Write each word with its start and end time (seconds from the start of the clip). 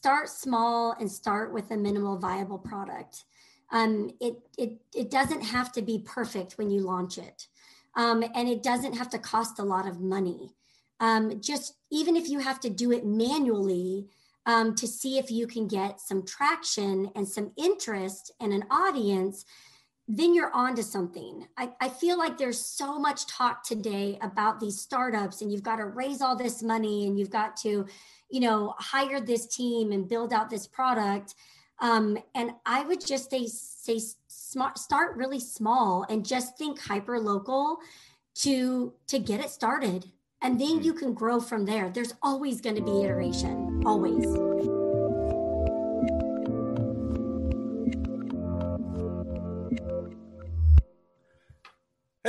start 0.00 0.30
small 0.30 0.92
and 0.98 1.12
start 1.12 1.52
with 1.52 1.70
a 1.70 1.76
minimal 1.76 2.16
viable 2.16 2.58
product. 2.58 3.24
Um, 3.70 4.10
it, 4.18 4.36
it, 4.56 4.78
it 4.94 5.10
doesn't 5.10 5.42
have 5.42 5.72
to 5.72 5.82
be 5.82 5.98
perfect 6.06 6.56
when 6.56 6.70
you 6.70 6.80
launch 6.80 7.18
it. 7.18 7.48
Um, 7.96 8.24
and 8.34 8.48
it 8.48 8.62
doesn't 8.62 8.96
have 8.96 9.10
to 9.10 9.18
cost 9.18 9.58
a 9.58 9.62
lot 9.62 9.86
of 9.86 10.00
money. 10.00 10.54
Um, 11.00 11.42
just 11.42 11.74
even 11.92 12.16
if 12.16 12.30
you 12.30 12.38
have 12.38 12.60
to 12.60 12.70
do 12.70 12.92
it 12.92 13.04
manually 13.04 14.06
um, 14.46 14.74
to 14.76 14.86
see 14.86 15.18
if 15.18 15.30
you 15.30 15.46
can 15.46 15.68
get 15.68 16.00
some 16.00 16.24
traction 16.24 17.10
and 17.14 17.28
some 17.28 17.52
interest 17.58 18.32
and 18.40 18.54
an 18.54 18.64
audience, 18.70 19.44
then 20.16 20.34
you're 20.34 20.52
on 20.52 20.74
to 20.74 20.82
something. 20.82 21.46
I, 21.56 21.70
I 21.80 21.88
feel 21.88 22.18
like 22.18 22.36
there's 22.36 22.58
so 22.58 22.98
much 22.98 23.26
talk 23.28 23.62
today 23.62 24.18
about 24.22 24.58
these 24.58 24.80
startups, 24.80 25.40
and 25.40 25.52
you've 25.52 25.62
got 25.62 25.76
to 25.76 25.84
raise 25.84 26.20
all 26.20 26.34
this 26.34 26.64
money 26.64 27.06
and 27.06 27.16
you've 27.16 27.30
got 27.30 27.56
to, 27.58 27.86
you 28.28 28.40
know, 28.40 28.74
hire 28.78 29.20
this 29.20 29.46
team 29.46 29.92
and 29.92 30.08
build 30.08 30.32
out 30.32 30.50
this 30.50 30.66
product. 30.66 31.36
Um, 31.78 32.18
and 32.34 32.50
I 32.66 32.82
would 32.82 33.04
just 33.06 33.30
say, 33.30 33.46
say 33.46 34.00
smart, 34.26 34.78
start 34.78 35.16
really 35.16 35.40
small 35.40 36.04
and 36.08 36.26
just 36.26 36.58
think 36.58 36.80
hyper 36.80 37.20
local 37.20 37.78
to 38.36 38.92
to 39.06 39.18
get 39.18 39.40
it 39.40 39.50
started, 39.50 40.10
and 40.42 40.60
then 40.60 40.78
hmm. 40.78 40.82
you 40.82 40.92
can 40.92 41.14
grow 41.14 41.40
from 41.40 41.66
there. 41.66 41.88
There's 41.88 42.14
always 42.22 42.60
going 42.60 42.76
to 42.76 42.82
be 42.82 43.04
iteration, 43.04 43.82
always. 43.86 44.49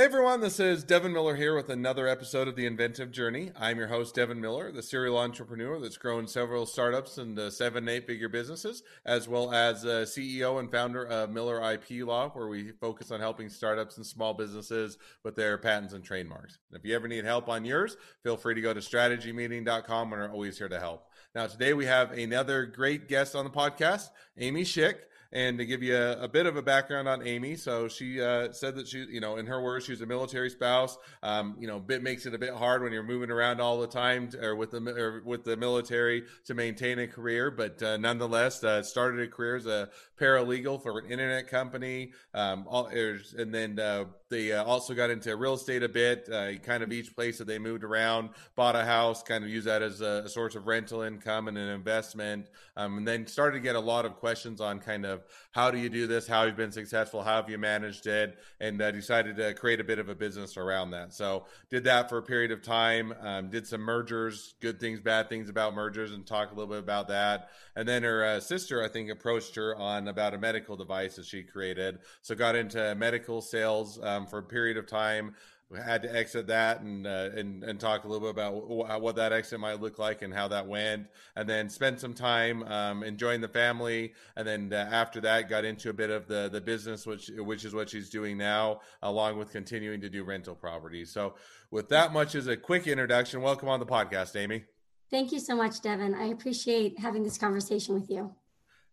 Hey 0.02 0.06
everyone, 0.06 0.40
this 0.40 0.58
is 0.58 0.82
Devin 0.82 1.12
Miller 1.12 1.36
here 1.36 1.54
with 1.54 1.68
another 1.68 2.08
episode 2.08 2.48
of 2.48 2.56
The 2.56 2.66
Inventive 2.66 3.12
Journey. 3.12 3.52
I'm 3.56 3.78
your 3.78 3.86
host, 3.86 4.16
Devin 4.16 4.40
Miller, 4.40 4.72
the 4.72 4.82
serial 4.82 5.16
entrepreneur 5.16 5.78
that's 5.78 5.96
grown 5.96 6.26
several 6.26 6.66
startups 6.66 7.18
and 7.18 7.38
uh, 7.38 7.50
seven, 7.50 7.88
eight 7.88 8.08
figure 8.08 8.28
businesses, 8.28 8.82
as 9.06 9.28
well 9.28 9.52
as 9.52 9.84
uh, 9.84 10.04
CEO 10.04 10.58
and 10.58 10.72
founder 10.72 11.06
of 11.06 11.30
Miller 11.30 11.62
IP 11.74 12.04
Law, 12.04 12.30
where 12.30 12.48
we 12.48 12.72
focus 12.72 13.12
on 13.12 13.20
helping 13.20 13.48
startups 13.48 13.96
and 13.96 14.04
small 14.04 14.34
businesses 14.34 14.98
with 15.22 15.36
their 15.36 15.56
patents 15.56 15.94
and 15.94 16.02
trademarks. 16.02 16.58
And 16.72 16.80
if 16.80 16.84
you 16.84 16.96
ever 16.96 17.06
need 17.06 17.24
help 17.24 17.48
on 17.48 17.64
yours, 17.64 17.96
feel 18.24 18.36
free 18.36 18.56
to 18.56 18.60
go 18.60 18.74
to 18.74 18.80
strategymeeting.com. 18.80 20.10
We're 20.10 20.32
always 20.32 20.58
here 20.58 20.68
to 20.68 20.80
help. 20.80 21.06
Now, 21.32 21.46
today 21.46 21.74
we 21.74 21.86
have 21.86 22.10
another 22.10 22.66
great 22.66 23.06
guest 23.06 23.36
on 23.36 23.44
the 23.44 23.52
podcast, 23.52 24.08
Amy 24.36 24.64
Shick. 24.64 25.06
And 25.32 25.56
to 25.58 25.64
give 25.64 25.82
you 25.82 25.96
a, 25.96 26.24
a 26.24 26.28
bit 26.28 26.44
of 26.44 26.56
a 26.56 26.62
background 26.62 27.08
on 27.08 27.26
Amy, 27.26 27.56
so 27.56 27.88
she 27.88 28.20
uh, 28.20 28.52
said 28.52 28.76
that 28.76 28.86
she, 28.86 29.06
you 29.10 29.20
know, 29.20 29.36
in 29.36 29.46
her 29.46 29.62
words, 29.62 29.86
she's 29.86 30.02
a 30.02 30.06
military 30.06 30.50
spouse. 30.50 30.98
Um, 31.22 31.56
you 31.58 31.66
know, 31.66 31.80
bit 31.80 32.02
makes 32.02 32.26
it 32.26 32.34
a 32.34 32.38
bit 32.38 32.52
hard 32.52 32.82
when 32.82 32.92
you're 32.92 33.02
moving 33.02 33.30
around 33.30 33.60
all 33.60 33.80
the 33.80 33.86
time, 33.86 34.28
to, 34.28 34.44
or 34.44 34.56
with 34.56 34.72
the 34.72 34.80
or 34.80 35.22
with 35.24 35.44
the 35.44 35.56
military 35.56 36.24
to 36.44 36.54
maintain 36.54 36.98
a 36.98 37.06
career. 37.06 37.50
But 37.50 37.82
uh, 37.82 37.96
nonetheless, 37.96 38.62
uh, 38.62 38.82
started 38.82 39.20
a 39.20 39.28
career 39.28 39.56
as 39.56 39.66
a 39.66 39.88
paralegal 40.20 40.82
for 40.82 40.98
an 40.98 41.10
internet 41.10 41.48
company. 41.48 42.12
Um, 42.34 42.66
all, 42.68 42.86
and 42.86 43.54
then 43.54 43.78
uh, 43.78 44.04
they 44.32 44.52
uh, 44.52 44.64
also 44.64 44.94
got 44.94 45.10
into 45.10 45.36
real 45.36 45.54
estate 45.54 45.82
a 45.82 45.88
bit. 45.88 46.28
Uh, 46.32 46.54
kind 46.54 46.82
of 46.82 46.90
each 46.90 47.14
place 47.14 47.38
that 47.38 47.46
they 47.46 47.58
moved 47.58 47.84
around, 47.84 48.30
bought 48.56 48.74
a 48.74 48.84
house, 48.84 49.22
kind 49.22 49.44
of 49.44 49.50
use 49.50 49.64
that 49.64 49.82
as 49.82 50.00
a, 50.00 50.22
a 50.24 50.28
source 50.28 50.54
of 50.54 50.66
rental 50.66 51.02
income 51.02 51.48
and 51.48 51.58
an 51.58 51.68
investment. 51.68 52.48
Um, 52.76 52.98
and 52.98 53.06
then 53.06 53.26
started 53.26 53.58
to 53.58 53.62
get 53.62 53.76
a 53.76 53.80
lot 53.80 54.06
of 54.06 54.16
questions 54.16 54.60
on 54.60 54.80
kind 54.80 55.04
of 55.04 55.22
how 55.52 55.70
do 55.70 55.78
you 55.78 55.90
do 55.90 56.06
this? 56.06 56.26
How 56.26 56.44
you've 56.44 56.52
you 56.52 56.64
been 56.64 56.72
successful? 56.72 57.22
How 57.22 57.36
have 57.36 57.50
you 57.50 57.58
managed 57.58 58.06
it? 58.06 58.38
And 58.58 58.80
uh, 58.80 58.90
decided 58.90 59.36
to 59.36 59.52
create 59.52 59.80
a 59.80 59.84
bit 59.84 59.98
of 59.98 60.08
a 60.08 60.14
business 60.14 60.56
around 60.56 60.92
that. 60.92 61.12
So 61.12 61.44
did 61.70 61.84
that 61.84 62.08
for 62.08 62.16
a 62.16 62.22
period 62.22 62.50
of 62.52 62.62
time. 62.62 63.14
Um, 63.20 63.50
did 63.50 63.66
some 63.66 63.82
mergers, 63.82 64.54
good 64.60 64.80
things, 64.80 64.98
bad 65.00 65.28
things 65.28 65.50
about 65.50 65.74
mergers, 65.74 66.12
and 66.12 66.26
talk 66.26 66.50
a 66.50 66.54
little 66.54 66.70
bit 66.70 66.78
about 66.78 67.08
that. 67.08 67.50
And 67.76 67.86
then 67.86 68.02
her 68.02 68.24
uh, 68.24 68.40
sister, 68.40 68.82
I 68.82 68.88
think, 68.88 69.10
approached 69.10 69.54
her 69.56 69.76
on 69.76 70.08
about 70.08 70.32
a 70.32 70.38
medical 70.38 70.76
device 70.76 71.16
that 71.16 71.26
she 71.26 71.42
created. 71.42 71.98
So 72.22 72.34
got 72.34 72.56
into 72.56 72.94
medical 72.94 73.42
sales 73.42 73.98
um, 74.02 74.21
for 74.26 74.38
a 74.38 74.42
period 74.42 74.76
of 74.76 74.86
time 74.86 75.34
had 75.76 76.02
to 76.02 76.14
exit 76.14 76.46
that 76.46 76.80
and 76.80 77.06
uh, 77.06 77.30
and 77.34 77.64
and 77.64 77.80
talk 77.80 78.04
a 78.04 78.08
little 78.08 78.20
bit 78.20 78.30
about 78.30 79.00
what 79.00 79.16
that 79.16 79.32
exit 79.32 79.60
might 79.60 79.80
look 79.80 79.98
like 79.98 80.22
and 80.22 80.32
how 80.32 80.48
that 80.48 80.66
went, 80.66 81.06
and 81.36 81.48
then 81.48 81.68
spend 81.68 81.98
some 81.98 82.14
time 82.14 82.62
um, 82.64 83.02
enjoying 83.02 83.40
the 83.40 83.48
family, 83.48 84.12
and 84.36 84.46
then 84.46 84.72
uh, 84.72 84.88
after 84.90 85.20
that 85.20 85.48
got 85.48 85.64
into 85.64 85.90
a 85.90 85.92
bit 85.92 86.10
of 86.10 86.26
the 86.26 86.48
the 86.50 86.60
business, 86.60 87.06
which 87.06 87.30
which 87.38 87.64
is 87.64 87.74
what 87.74 87.88
she's 87.88 88.10
doing 88.10 88.36
now, 88.36 88.80
along 89.02 89.38
with 89.38 89.50
continuing 89.50 90.00
to 90.00 90.08
do 90.08 90.24
rental 90.24 90.54
properties. 90.54 91.10
So, 91.10 91.34
with 91.70 91.88
that 91.90 92.12
much 92.12 92.34
as 92.34 92.46
a 92.46 92.56
quick 92.56 92.86
introduction, 92.86 93.40
welcome 93.42 93.68
on 93.68 93.80
the 93.80 93.86
podcast, 93.86 94.36
Amy. 94.36 94.64
Thank 95.10 95.32
you 95.32 95.40
so 95.40 95.54
much, 95.54 95.80
Devin. 95.82 96.14
I 96.14 96.26
appreciate 96.26 96.98
having 96.98 97.22
this 97.22 97.36
conversation 97.36 97.94
with 97.94 98.10
you. 98.10 98.34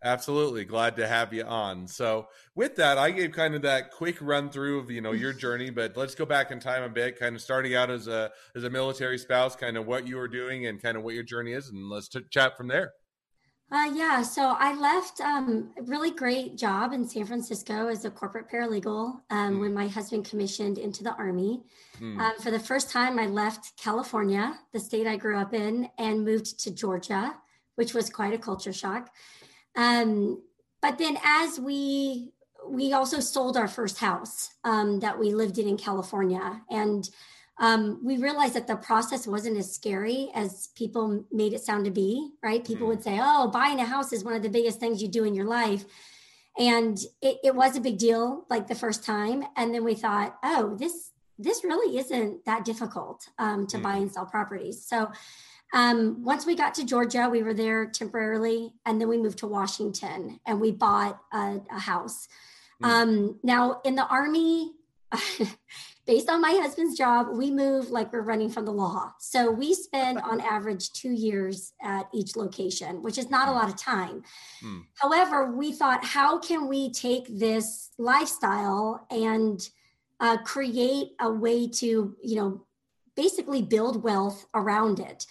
Absolutely. 0.04 0.64
Glad 0.64 0.96
to 0.96 1.08
have 1.08 1.34
you 1.34 1.44
on. 1.44 1.88
So 1.88 2.28
with 2.56 2.76
that, 2.78 2.98
I 2.98 3.12
gave 3.12 3.32
kind 3.34 3.54
of 3.54 3.62
that 3.64 3.92
quick 3.92 4.18
run 4.22 4.50
through 4.50 4.80
of, 4.80 4.90
you 4.90 5.02
know, 5.02 5.12
your 5.12 5.34
journey, 5.46 5.70
but 5.70 5.98
let's 5.98 6.16
go 6.16 6.26
back 6.26 6.52
in 6.52 6.60
time 6.60 6.84
a 6.84 6.90
bit, 6.90 7.20
kind 7.20 7.36
of 7.36 7.42
starting 7.42 7.76
out 7.76 7.90
as 7.90 8.08
a, 8.08 8.32
as 8.56 8.64
a 8.64 8.70
military 8.70 9.18
spouse, 9.18 9.56
kind 9.56 9.78
of 9.78 9.86
what 9.86 10.08
you 10.08 10.16
were 10.16 10.28
doing 10.28 10.68
and 10.68 10.82
kind 10.82 10.96
of 10.96 11.04
what 11.04 11.16
your 11.16 11.24
journey 11.24 11.54
is. 11.54 11.70
And 11.70 11.90
let's 11.90 12.08
t- 12.08 12.22
chat 12.32 12.56
from 12.56 12.68
there. 12.68 12.94
Uh, 13.72 13.92
yeah, 13.94 14.24
so 14.24 14.56
I 14.58 14.74
left 14.74 15.22
um, 15.22 15.70
a 15.78 15.84
really 15.84 16.10
great 16.10 16.58
job 16.58 16.92
in 16.92 17.08
San 17.08 17.26
Francisco 17.26 17.88
as 17.88 18.04
a 18.04 18.10
corporate 18.10 18.50
paralegal 18.50 19.22
um, 19.30 19.56
mm. 19.56 19.60
when 19.60 19.76
my 19.76 19.88
husband 19.88 20.26
commissioned 20.26 20.80
into 20.80 21.04
the 21.04 21.14
Army. 21.14 21.62
Mm. 22.02 22.20
Um, 22.20 22.34
for 22.42 22.50
the 22.50 22.60
first 22.60 22.90
time, 22.90 23.20
I 23.20 23.28
left 23.28 23.78
California, 23.78 24.58
the 24.74 24.80
state 24.80 25.06
I 25.06 25.18
grew 25.18 25.38
up 25.38 25.54
in, 25.54 25.88
and 26.00 26.26
moved 26.26 26.60
to 26.62 26.72
Georgia, 26.72 27.36
which 27.76 27.94
was 27.94 28.10
quite 28.10 28.34
a 28.34 28.40
culture 28.40 28.74
shock. 28.74 29.12
Um, 29.80 30.42
but 30.82 30.98
then 30.98 31.18
as 31.24 31.58
we 31.58 32.34
we 32.68 32.92
also 32.94 33.20
sold 33.20 33.56
our 33.56 33.68
first 33.68 33.98
house 33.98 34.50
um, 34.64 35.00
that 35.00 35.18
we 35.18 35.34
lived 35.34 35.58
in 35.58 35.68
in 35.68 35.78
California, 35.78 36.62
and 36.70 37.10
um, 37.60 38.02
we 38.04 38.18
realized 38.18 38.54
that 38.56 38.68
the 38.68 38.76
process 38.76 39.26
wasn't 39.26 39.58
as 39.58 39.74
scary 39.74 40.30
as 40.36 40.68
people 40.76 41.26
made 41.32 41.54
it 41.54 41.62
sound 41.62 41.86
to 41.86 41.92
be. 41.92 42.32
Right? 42.44 42.64
People 42.64 42.88
mm. 42.88 42.90
would 42.90 43.04
say, 43.04 43.20
"Oh, 43.22 43.48
buying 43.48 43.80
a 43.80 43.86
house 43.86 44.12
is 44.12 44.24
one 44.24 44.34
of 44.34 44.44
the 44.44 44.50
biggest 44.50 44.82
things 44.82 45.02
you 45.02 45.08
do 45.08 45.24
in 45.24 45.34
your 45.34 45.48
life," 45.48 45.86
and 46.58 46.98
it, 47.22 47.38
it 47.44 47.56
was 47.56 47.78
a 47.78 47.82
big 47.82 47.98
deal, 47.98 48.46
like 48.50 48.68
the 48.68 48.76
first 48.76 49.06
time. 49.06 49.46
And 49.56 49.74
then 49.74 49.86
we 49.86 49.96
thought, 49.96 50.38
"Oh, 50.44 50.76
this 50.78 51.12
this 51.38 51.64
really 51.64 51.98
isn't 51.98 52.44
that 52.44 52.66
difficult 52.66 53.30
um, 53.38 53.66
to 53.68 53.78
mm. 53.78 53.84
buy 53.84 53.96
and 53.96 54.12
sell 54.12 54.26
properties." 54.26 54.86
So 54.86 55.10
um, 55.74 56.24
once 56.24 56.46
we 56.46 56.56
got 56.56 56.74
to 56.76 56.86
Georgia, 56.86 57.30
we 57.30 57.44
were 57.44 57.54
there 57.54 57.86
temporarily, 57.86 58.74
and 58.86 59.00
then 59.00 59.08
we 59.08 59.18
moved 59.18 59.40
to 59.40 59.48
Washington 59.48 60.40
and 60.46 60.60
we 60.60 60.72
bought 60.72 61.20
a, 61.32 61.60
a 61.72 61.80
house. 61.80 62.28
Mm. 62.82 62.88
Um, 62.88 63.40
now, 63.44 63.82
in 63.84 63.96
the 63.96 64.08
Army, 64.08 64.72
based 66.08 66.28
on 66.28 66.42
my 66.42 66.52
husband's 66.52 66.98
job, 66.98 67.28
we 67.32 67.52
move 67.52 67.92
like 67.92 68.12
we're 68.12 68.22
running 68.22 68.50
from 68.50 68.66
the 68.66 68.72
law. 68.72 69.14
So 69.20 69.52
we 69.52 69.76
spend 69.76 70.20
on 70.24 70.42
average 70.42 70.92
two 70.92 71.12
years 71.12 71.74
at 71.84 72.08
each 72.14 72.36
location, 72.36 73.04
which 73.04 73.20
is 73.20 73.30
not 73.30 73.48
a 73.48 73.52
hmm. 73.52 73.58
lot 73.58 73.70
of 73.70 73.78
time. 73.78 74.24
Mm. 74.64 74.86
However, 74.96 75.52
we 75.52 75.72
thought, 75.72 76.04
how 76.04 76.40
can 76.40 76.68
we 76.68 76.92
take 76.92 77.26
this 77.30 77.92
lifestyle 78.00 79.06
and 79.12 79.70
uh, 80.20 80.38
create 80.38 81.10
a 81.20 81.32
way 81.32 81.68
to, 81.68 82.16
you 82.24 82.36
know, 82.36 82.66
basically 83.16 83.62
build 83.62 84.02
wealth 84.02 84.48
around 84.56 85.00
it? 85.00 85.28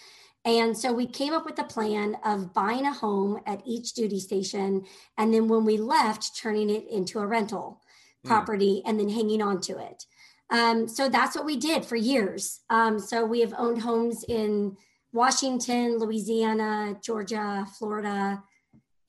And 0.49 0.77
so 0.77 0.95
we 0.95 1.07
came 1.07 1.35
up 1.35 1.45
with 1.45 1.59
a 1.59 1.65
plan 1.65 2.17
of 2.25 2.55
buying 2.55 2.87
a 2.87 2.93
home 2.93 3.39
at 3.47 3.61
each 3.67 3.93
duty 3.93 4.19
station. 4.19 4.87
And 5.19 5.33
then 5.35 5.47
when 5.47 5.67
we 5.67 5.77
left, 5.77 6.35
turning 6.35 6.71
it 6.71 6.89
into 6.89 7.19
a 7.19 7.27
rental 7.27 7.83
hmm. 8.23 8.29
property 8.29 8.77
mm. 8.83 8.89
and 8.89 8.99
then 8.99 9.11
hanging 9.11 9.43
on 9.43 9.61
to 9.63 9.79
it. 9.79 10.07
Um, 10.49 10.89
so 10.89 11.11
that's 11.11 11.37
what 11.37 11.45
we 11.45 11.59
did 11.59 11.85
for 11.85 11.97
years. 11.97 12.61
Um, 12.71 12.99
so 12.99 13.27
we 13.27 13.41
have 13.41 13.53
owned 13.59 13.83
homes 13.83 14.25
in 14.27 14.75
Washington, 15.13 15.99
Louisiana, 15.99 16.97
Georgia, 17.03 17.67
Florida, 17.79 18.43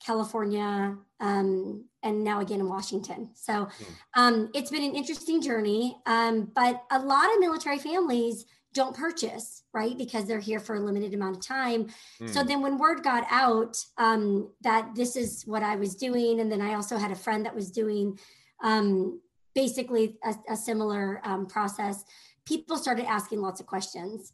California, 0.04 0.94
um, 1.20 1.86
and 2.02 2.22
now 2.22 2.40
again 2.40 2.60
in 2.60 2.68
Washington. 2.68 3.30
So 3.32 3.64
hmm. 3.64 3.84
um, 4.14 4.50
it's 4.52 4.70
been 4.70 4.84
an 4.84 4.94
interesting 4.94 5.40
journey. 5.40 5.96
Um, 6.04 6.52
but 6.54 6.84
a 6.90 6.98
lot 6.98 7.32
of 7.32 7.40
military 7.40 7.78
families 7.78 8.44
don't 8.72 8.96
purchase, 8.96 9.64
right? 9.72 9.96
Because 9.96 10.26
they're 10.26 10.38
here 10.38 10.60
for 10.60 10.76
a 10.76 10.80
limited 10.80 11.12
amount 11.12 11.36
of 11.36 11.46
time. 11.46 11.88
Mm. 12.20 12.28
So 12.28 12.42
hmm. 12.42 12.48
then 12.48 12.62
when 12.62 12.78
word 12.78 13.02
got 13.02 13.26
out 13.30 13.76
um, 13.98 14.50
that 14.62 14.94
this 14.94 15.16
is 15.16 15.42
what 15.44 15.62
I 15.62 15.76
was 15.76 15.96
doing, 15.96 16.40
and 16.40 16.50
then 16.50 16.60
I 16.60 16.74
also 16.74 16.96
had 16.96 17.10
a 17.10 17.16
friend 17.16 17.44
that 17.46 17.54
was 17.54 17.70
doing 17.70 18.18
um, 18.62 19.20
basically 19.54 20.16
a, 20.24 20.34
a 20.50 20.56
similar 20.56 21.20
um, 21.24 21.46
process, 21.46 22.04
people 22.44 22.76
started 22.76 23.06
asking 23.06 23.40
lots 23.40 23.60
of 23.60 23.66
questions. 23.66 24.32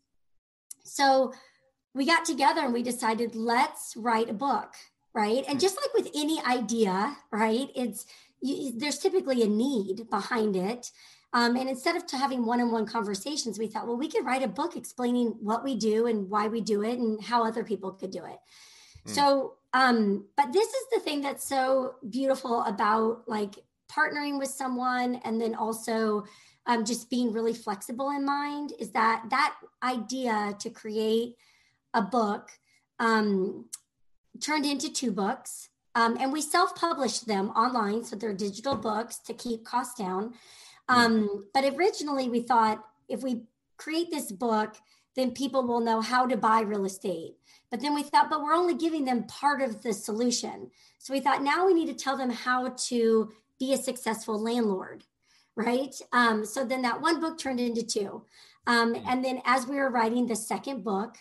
So 0.85 1.33
we 1.95 2.05
got 2.05 2.25
together 2.25 2.61
and 2.61 2.75
we 2.75 2.83
decided, 2.83 3.35
let's 3.35 3.95
write 3.97 4.29
a 4.29 4.35
book, 4.35 4.75
right? 5.15 5.45
And 5.49 5.57
hmm. 5.57 5.59
just 5.59 5.77
like 5.77 5.95
with 5.95 6.11
any 6.15 6.43
idea, 6.45 7.17
right? 7.33 7.69
It's 7.75 8.07
you, 8.43 8.79
there's 8.79 8.99
typically 8.99 9.43
a 9.43 9.49
need 9.49 10.11
behind 10.11 10.57
it. 10.57 10.91
Um, 11.37 11.55
and 11.55 11.69
instead 11.69 11.97
of 11.97 12.11
having 12.11 12.47
one-on-one 12.47 12.87
conversations, 12.87 13.59
we 13.59 13.67
thought, 13.67 13.87
well, 13.87 13.99
we 13.99 14.09
could 14.09 14.25
write 14.25 14.43
a 14.43 14.49
book 14.49 14.75
explaining 14.75 15.37
what 15.39 15.63
we 15.63 15.75
do 15.75 16.07
and 16.07 16.31
why 16.31 16.49
we 16.49 16.63
do 16.63 16.83
it 16.83 16.99
and 16.99 17.23
how 17.23 17.45
other 17.45 17.63
people 17.63 17.93
could 17.93 18.11
do 18.11 18.25
it. 18.25 18.39
Mm. 19.07 19.15
So, 19.15 19.53
um, 19.75 20.25
but 20.35 20.55
this 20.55 20.67
is 20.67 20.87
the 20.95 21.01
thing 21.01 21.21
that's 21.21 21.47
so 21.47 21.97
beautiful 22.09 22.63
about 22.63 23.25
like 23.27 23.57
partnering 23.93 24.39
with 24.39 24.49
someone 24.49 25.21
and 25.27 25.39
then 25.39 25.55
also 25.55 26.25
um, 26.65 26.87
just 26.87 27.11
being 27.11 27.35
really 27.35 27.53
flexible 27.53 28.09
in 28.13 28.25
mind 28.25 28.73
is 28.81 28.93
that 28.93 29.27
that 29.29 29.57
idea 29.83 30.57
to 30.59 30.71
create 30.71 31.37
a 31.93 32.01
book 32.01 32.49
um, 32.99 33.67
turned 34.41 34.65
into 34.65 34.91
two 34.91 35.13
books 35.13 35.69
um, 35.95 36.17
and 36.19 36.33
we 36.33 36.41
self-published 36.41 37.27
them 37.27 37.51
online 37.51 38.03
so 38.03 38.17
they're 38.17 38.35
digital 38.35 38.75
books 38.75 39.19
to 39.19 39.35
keep 39.35 39.65
costs 39.65 39.99
down 39.99 40.33
um, 40.89 41.47
but 41.53 41.65
originally 41.65 42.29
we 42.29 42.41
thought 42.41 42.85
if 43.09 43.23
we 43.23 43.43
create 43.77 44.11
this 44.11 44.33
book 44.33 44.77
then 45.15 45.31
people 45.31 45.67
will 45.67 45.81
know 45.81 46.03
how 46.03 46.27
to 46.27 46.37
buy 46.37 46.61
real 46.61 46.85
estate. 46.85 47.37
But 47.71 47.81
then 47.81 47.95
we 47.95 48.03
thought 48.03 48.29
but 48.29 48.43
we're 48.43 48.55
only 48.55 48.75
giving 48.75 49.05
them 49.05 49.25
part 49.25 49.63
of 49.63 49.83
the 49.83 49.93
solution. 49.93 50.71
So 50.99 51.15
we 51.15 51.21
thought 51.21 51.43
now 51.43 51.67
we 51.67 51.75
need 51.75 51.87
to 51.87 51.95
tell 51.95 52.17
them 52.17 52.31
how 52.31 52.75
to 52.89 53.33
be 53.59 53.73
a 53.73 53.79
successful 53.79 54.41
landlord 54.41 55.05
right? 55.59 55.95
Um, 56.13 56.45
so 56.45 56.67
then 56.67 56.83
that 56.83 57.01
one 57.01 57.19
book 57.19 57.39
turned 57.39 57.61
into 57.61 57.83
two. 57.83 58.23
Um, 58.67 58.95
and 59.09 59.25
then 59.25 59.41
as 59.47 59.67
we 59.67 59.77
were 59.77 59.89
writing 59.89 60.27
the 60.27 60.37
second 60.37 60.85
book 60.85 61.17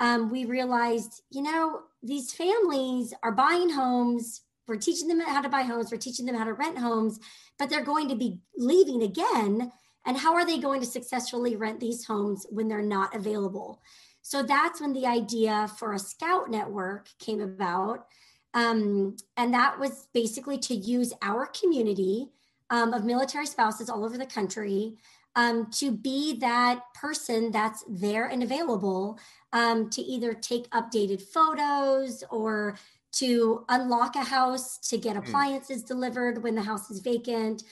um, 0.00 0.30
we 0.30 0.46
realized 0.46 1.22
you 1.30 1.42
know 1.42 1.82
these 2.02 2.32
families 2.32 3.14
are 3.22 3.32
buying 3.32 3.70
homes 3.70 4.40
we're 4.70 4.76
teaching 4.76 5.08
them 5.08 5.20
how 5.20 5.42
to 5.42 5.48
buy 5.48 5.62
homes 5.62 5.90
we're 5.90 5.98
teaching 5.98 6.24
them 6.24 6.36
how 6.36 6.44
to 6.44 6.54
rent 6.54 6.78
homes 6.78 7.20
but 7.60 7.68
they're 7.68 7.84
going 7.84 8.08
to 8.08 8.16
be 8.16 8.40
leaving 8.56 9.02
again. 9.02 9.70
And 10.06 10.16
how 10.16 10.34
are 10.34 10.46
they 10.46 10.58
going 10.58 10.80
to 10.80 10.86
successfully 10.86 11.56
rent 11.56 11.78
these 11.78 12.06
homes 12.06 12.46
when 12.48 12.66
they're 12.66 12.82
not 12.82 13.14
available? 13.14 13.82
So 14.22 14.42
that's 14.42 14.80
when 14.80 14.94
the 14.94 15.06
idea 15.06 15.68
for 15.78 15.92
a 15.92 15.98
scout 15.98 16.50
network 16.50 17.08
came 17.18 17.40
about. 17.42 18.06
Um, 18.54 19.16
and 19.36 19.52
that 19.52 19.78
was 19.78 20.08
basically 20.14 20.58
to 20.58 20.74
use 20.74 21.12
our 21.20 21.46
community 21.46 22.30
um, 22.70 22.94
of 22.94 23.04
military 23.04 23.46
spouses 23.46 23.90
all 23.90 24.04
over 24.04 24.16
the 24.16 24.26
country 24.26 24.96
um, 25.36 25.70
to 25.72 25.92
be 25.92 26.38
that 26.40 26.80
person 26.94 27.50
that's 27.50 27.84
there 27.88 28.26
and 28.26 28.42
available 28.42 29.18
um, 29.52 29.90
to 29.90 30.00
either 30.00 30.32
take 30.32 30.68
updated 30.70 31.20
photos 31.22 32.24
or 32.30 32.78
to 33.12 33.64
unlock 33.68 34.16
a 34.16 34.24
house 34.24 34.78
to 34.78 34.98
get 34.98 35.16
hmm. 35.16 35.22
appliances 35.22 35.82
mm. 35.82 35.88
delivered 35.88 36.42
when 36.42 36.54
the 36.54 36.62
house 36.62 36.90
is 36.90 37.00
vacant, 37.00 37.62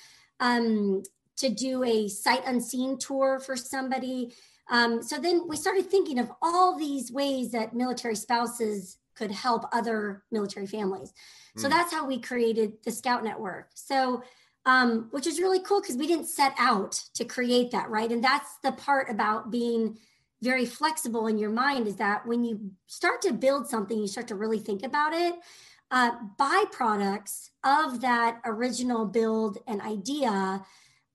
um, 0.40 1.02
to 1.37 1.49
do 1.49 1.85
a 1.85 2.08
sight 2.08 2.43
unseen 2.46 2.99
tour 2.99 3.38
for 3.38 3.56
somebody. 3.56 4.35
Um, 4.70 5.02
so 5.02 5.19
then 5.19 5.46
we 5.49 5.56
started 5.56 5.88
thinking 5.88 6.19
of 6.19 6.31
all 6.43 6.76
these 6.76 7.12
ways 7.12 7.52
that 7.52 7.75
military 7.75 8.17
spouses 8.17 8.99
could 9.14 9.31
help 9.31 9.64
other 9.73 10.25
military 10.31 10.67
families. 10.67 11.12
Mm. 11.56 11.61
So 11.62 11.69
hmm. 11.69 11.75
that's 11.75 11.93
how 11.93 12.06
we 12.06 12.20
created 12.20 12.73
the 12.85 12.90
Scout 12.90 13.25
Network. 13.25 13.70
So, 13.75 14.23
um, 14.67 15.08
which 15.12 15.26
is 15.26 15.38
really 15.38 15.61
cool 15.61 15.81
because 15.81 15.96
we 15.96 16.06
didn't 16.06 16.26
set 16.26 16.52
out 16.58 17.02
to 17.14 17.25
create 17.25 17.70
that, 17.70 17.88
right? 17.88 18.11
And 18.11 18.23
that's 18.23 18.58
the 18.62 18.73
part 18.73 19.08
about 19.08 19.50
being 19.50 19.99
very 20.43 20.67
flexible 20.67 21.26
in 21.26 21.38
your 21.38 21.50
mind 21.50 21.87
is 21.87 21.96
that 21.96 22.26
when 22.26 22.44
you 22.44 22.70
start 22.87 23.23
to 23.23 23.32
build 23.32 23.69
something, 23.69 23.99
you 23.99 24.06
start 24.06 24.29
to 24.29 24.35
really 24.35 24.58
think 24.58 24.85
about 24.85 25.12
it. 25.12 25.35
Uh, 25.90 26.12
byproducts 26.38 27.50
of 27.64 28.00
that 28.00 28.40
original 28.44 29.06
build 29.06 29.58
and 29.67 29.81
idea 29.81 30.62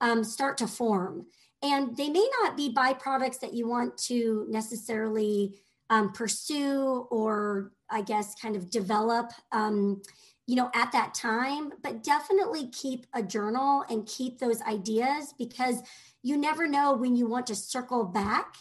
um, 0.02 0.24
start 0.24 0.58
to 0.58 0.68
form. 0.68 1.26
And 1.62 1.96
they 1.96 2.10
may 2.10 2.28
not 2.42 2.58
be 2.58 2.74
byproducts 2.74 3.40
that 3.40 3.54
you 3.54 3.68
want 3.68 3.98
to 4.00 4.46
necessarily 4.50 5.60
um, 5.90 6.12
pursue 6.12 7.08
or, 7.10 7.72
I 7.90 8.02
guess, 8.02 8.36
kind 8.42 8.56
of 8.56 8.70
develop. 8.70 9.32
Um, 9.52 10.02
you 10.46 10.58
know, 10.58 10.70
at 10.74 10.92
that 10.92 11.14
time, 11.14 11.72
but 11.84 12.04
definitely 12.04 12.68
keep 12.68 13.08
a 13.14 13.24
journal 13.24 13.86
and 13.90 14.06
keep 14.06 14.40
those 14.40 14.62
ideas 14.64 15.34
because 15.38 15.82
you 16.22 16.36
never 16.36 16.68
know 16.68 16.94
when 16.94 17.16
you 17.16 17.28
want 17.28 17.48
to 17.48 17.56
circle 17.56 18.04
back 18.04 18.56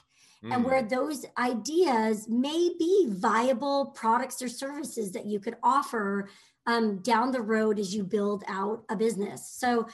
mm. 0.44 0.52
and 0.52 0.64
where 0.64 0.82
those 0.82 1.24
ideas 1.38 2.28
may 2.28 2.70
be 2.78 3.06
viable 3.08 3.86
products 3.86 4.42
or 4.42 4.48
services 4.48 5.12
that 5.12 5.26
you 5.26 5.40
could 5.40 5.56
offer 5.62 6.28
um, 6.66 6.98
down 6.98 7.32
the 7.32 7.40
road 7.40 7.78
as 7.78 7.94
you 7.94 8.04
build 8.04 8.44
out 8.48 8.84
a 8.88 8.96
business. 8.96 9.48
So 9.48 9.88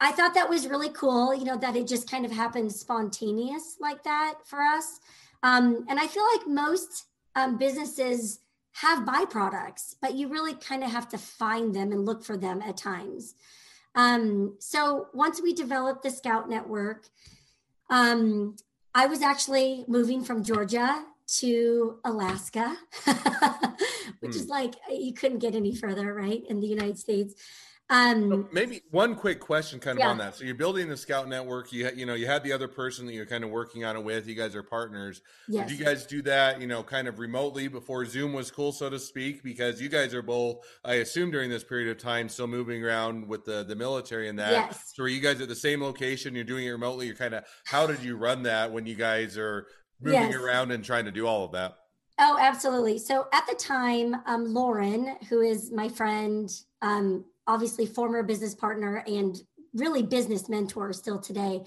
I 0.00 0.12
thought 0.12 0.34
that 0.34 0.48
was 0.48 0.66
really 0.66 0.90
cool, 0.90 1.34
you 1.34 1.44
know, 1.44 1.58
that 1.58 1.76
it 1.76 1.86
just 1.86 2.10
kind 2.10 2.24
of 2.24 2.32
happened 2.32 2.72
spontaneous 2.72 3.76
like 3.80 4.02
that 4.04 4.34
for 4.44 4.60
us. 4.60 5.00
Um, 5.42 5.84
and 5.88 5.98
I 5.98 6.06
feel 6.06 6.24
like 6.36 6.46
most 6.46 7.06
um, 7.34 7.58
businesses 7.58 8.40
have 8.72 9.06
byproducts, 9.06 9.96
but 10.00 10.14
you 10.14 10.28
really 10.28 10.54
kind 10.54 10.82
of 10.82 10.90
have 10.90 11.08
to 11.10 11.18
find 11.18 11.74
them 11.74 11.92
and 11.92 12.06
look 12.06 12.24
for 12.24 12.36
them 12.36 12.62
at 12.62 12.76
times. 12.76 13.34
Um, 13.94 14.56
so 14.58 15.08
once 15.12 15.42
we 15.42 15.52
developed 15.52 16.02
the 16.02 16.10
Scout 16.10 16.48
Network, 16.48 17.08
um, 17.90 18.56
I 18.94 19.06
was 19.06 19.22
actually 19.22 19.84
moving 19.86 20.24
from 20.24 20.42
Georgia 20.42 21.04
to 21.38 21.98
Alaska, 22.04 22.76
which 24.20 24.32
mm. 24.32 24.36
is 24.36 24.44
hmm. 24.44 24.50
like 24.50 24.74
you 24.90 25.12
couldn't 25.12 25.38
get 25.38 25.54
any 25.54 25.74
further, 25.74 26.12
right, 26.12 26.42
in 26.48 26.60
the 26.60 26.66
United 26.66 26.98
States. 26.98 27.34
Um, 27.90 28.30
so 28.30 28.48
maybe 28.52 28.82
one 28.92 29.16
quick 29.16 29.40
question, 29.40 29.80
kind 29.80 29.98
of 29.98 30.04
yeah. 30.04 30.10
on 30.10 30.18
that. 30.18 30.36
So 30.36 30.44
you're 30.44 30.54
building 30.54 30.88
the 30.88 30.96
Scout 30.96 31.28
Network. 31.28 31.72
You 31.72 31.90
you 31.94 32.06
know 32.06 32.14
you 32.14 32.26
had 32.26 32.44
the 32.44 32.52
other 32.52 32.68
person 32.68 33.04
that 33.06 33.12
you're 33.14 33.26
kind 33.26 33.42
of 33.42 33.50
working 33.50 33.84
on 33.84 33.96
it 33.96 34.04
with. 34.04 34.28
You 34.28 34.36
guys 34.36 34.54
are 34.54 34.62
partners. 34.62 35.22
Yes. 35.48 35.68
Did 35.68 35.78
you 35.78 35.84
guys 35.84 36.06
do 36.06 36.22
that? 36.22 36.60
You 36.60 36.68
know, 36.68 36.84
kind 36.84 37.08
of 37.08 37.18
remotely 37.18 37.66
before 37.66 38.06
Zoom 38.06 38.32
was 38.32 38.48
cool, 38.52 38.70
so 38.70 38.88
to 38.90 38.98
speak, 38.98 39.42
because 39.42 39.82
you 39.82 39.88
guys 39.88 40.14
are 40.14 40.22
both, 40.22 40.64
I 40.84 40.94
assume, 40.94 41.32
during 41.32 41.50
this 41.50 41.64
period 41.64 41.90
of 41.90 41.98
time, 41.98 42.28
still 42.28 42.46
moving 42.46 42.84
around 42.84 43.26
with 43.26 43.44
the 43.44 43.64
the 43.64 43.74
military 43.74 44.28
and 44.28 44.38
that. 44.38 44.52
Yes. 44.52 44.92
So 44.94 45.02
are 45.02 45.08
you 45.08 45.20
guys 45.20 45.40
at 45.40 45.48
the 45.48 45.56
same 45.56 45.82
location? 45.82 46.36
You're 46.36 46.44
doing 46.44 46.66
it 46.66 46.70
remotely. 46.70 47.06
You're 47.06 47.16
kind 47.16 47.34
of 47.34 47.44
how 47.64 47.88
did 47.88 48.04
you 48.04 48.16
run 48.16 48.44
that 48.44 48.70
when 48.70 48.86
you 48.86 48.94
guys 48.94 49.36
are 49.36 49.66
moving 50.00 50.30
yes. 50.30 50.34
around 50.36 50.70
and 50.70 50.84
trying 50.84 51.06
to 51.06 51.10
do 51.10 51.26
all 51.26 51.44
of 51.44 51.52
that? 51.52 51.74
Oh, 52.20 52.36
absolutely. 52.38 52.98
So 52.98 53.26
at 53.32 53.46
the 53.48 53.54
time, 53.54 54.14
um, 54.26 54.52
Lauren, 54.52 55.16
who 55.28 55.40
is 55.40 55.72
my 55.72 55.88
friend, 55.88 56.48
um, 56.82 57.24
obviously 57.50 57.84
former 57.84 58.22
business 58.22 58.54
partner 58.54 59.02
and 59.06 59.36
really 59.74 60.02
business 60.02 60.48
mentor 60.48 60.92
still 60.92 61.18
today. 61.18 61.64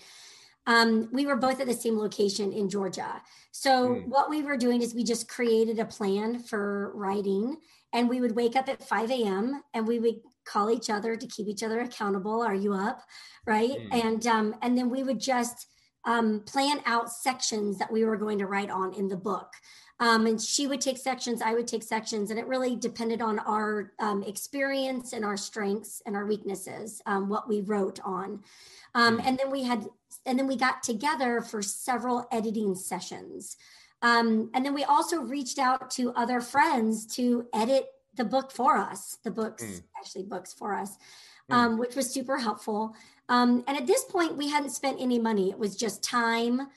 Um, 0.66 1.10
we 1.12 1.26
were 1.26 1.36
both 1.36 1.60
at 1.60 1.68
the 1.68 1.74
same 1.74 1.98
location 2.00 2.54
in 2.54 2.70
Georgia. 2.70 3.22
So 3.52 3.90
mm. 3.90 4.08
what 4.08 4.30
we 4.30 4.42
were 4.44 4.56
doing 4.56 4.82
is 4.82 4.96
we 4.96 5.04
just 5.04 5.28
created 5.28 5.78
a 5.78 5.86
plan 5.86 6.40
for 6.40 6.94
writing, 6.96 7.58
and 7.92 8.08
we 8.08 8.22
would 8.22 8.36
wake 8.36 8.56
up 8.56 8.70
at 8.70 8.82
5 8.82 9.12
a.m. 9.12 9.62
and 9.74 9.86
we 9.86 10.00
would 10.00 10.16
call 10.46 10.72
each 10.72 10.90
other 10.90 11.18
to 11.18 11.28
keep 11.28 11.48
each 11.48 11.64
other 11.64 11.82
accountable. 11.82 12.42
Are 12.42 12.56
you 12.56 12.74
up? 12.74 13.02
Right? 13.46 13.78
Mm. 13.78 14.06
And 14.06 14.28
um, 14.28 14.56
and 14.62 14.78
then 14.78 14.90
we 14.90 15.04
would 15.04 15.20
just 15.20 15.68
um, 16.06 16.44
plan 16.46 16.80
out 16.86 17.12
sections 17.12 17.78
that 17.78 17.92
we 17.92 18.06
were 18.06 18.18
going 18.18 18.40
to 18.40 18.48
write 18.48 18.70
on 18.70 18.94
in 18.94 19.10
the 19.10 19.18
book. 19.18 19.52
Um, 20.00 20.26
and 20.26 20.42
she 20.42 20.68
would 20.68 20.82
take 20.82 20.98
sections, 20.98 21.42
I 21.42 21.54
would 21.54 21.68
take 21.68 21.84
sections, 21.84 22.32
and 22.32 22.40
it 22.40 22.48
really 22.48 22.76
depended 22.76 23.22
on 23.22 23.40
our 23.40 23.94
um, 24.00 24.24
experience 24.24 25.14
and 25.14 25.24
our 25.24 25.38
strengths 25.38 26.02
and 26.06 26.16
our 26.16 26.26
weaknesses, 26.26 27.02
um, 27.06 27.30
what 27.30 27.48
we 27.48 27.62
wrote 27.62 28.00
on. 28.04 28.42
Um, 28.96 29.22
and 29.24 29.38
then 29.38 29.52
we 29.52 29.64
had, 29.64 29.88
and 30.26 30.38
then 30.38 30.48
we 30.48 30.58
got 30.58 30.84
together 30.84 31.42
for 31.42 31.62
several 31.62 32.28
editing 32.32 32.76
sessions. 32.76 33.56
Um, 34.02 34.50
and 34.54 34.66
then 34.66 34.74
we 34.74 34.84
also 34.84 35.22
reached 35.22 35.60
out 35.60 35.90
to 35.92 36.12
other 36.14 36.42
friends 36.42 37.06
to 37.16 37.48
edit 37.54 37.88
the 38.16 38.26
book 38.26 38.52
for 38.52 38.78
us, 38.78 39.20
the 39.24 39.32
books, 39.32 39.64
mm. 39.64 39.82
actually 39.98 40.24
books 40.24 40.54
for 40.54 40.74
us, 40.76 40.98
mm. 41.50 41.56
Um, 41.56 41.78
which 41.78 41.96
was 41.96 42.10
super 42.10 42.38
helpful. 42.38 42.96
and 43.30 43.64
at 43.68 43.88
this 43.88 44.04
point, 44.06 44.38
we 44.38 44.50
hadn't 44.50 44.72
spent 44.72 45.00
any 45.00 45.20
money. 45.20 45.50
It 45.50 45.58
was 45.58 45.76
just 45.76 46.04
time 46.04 46.68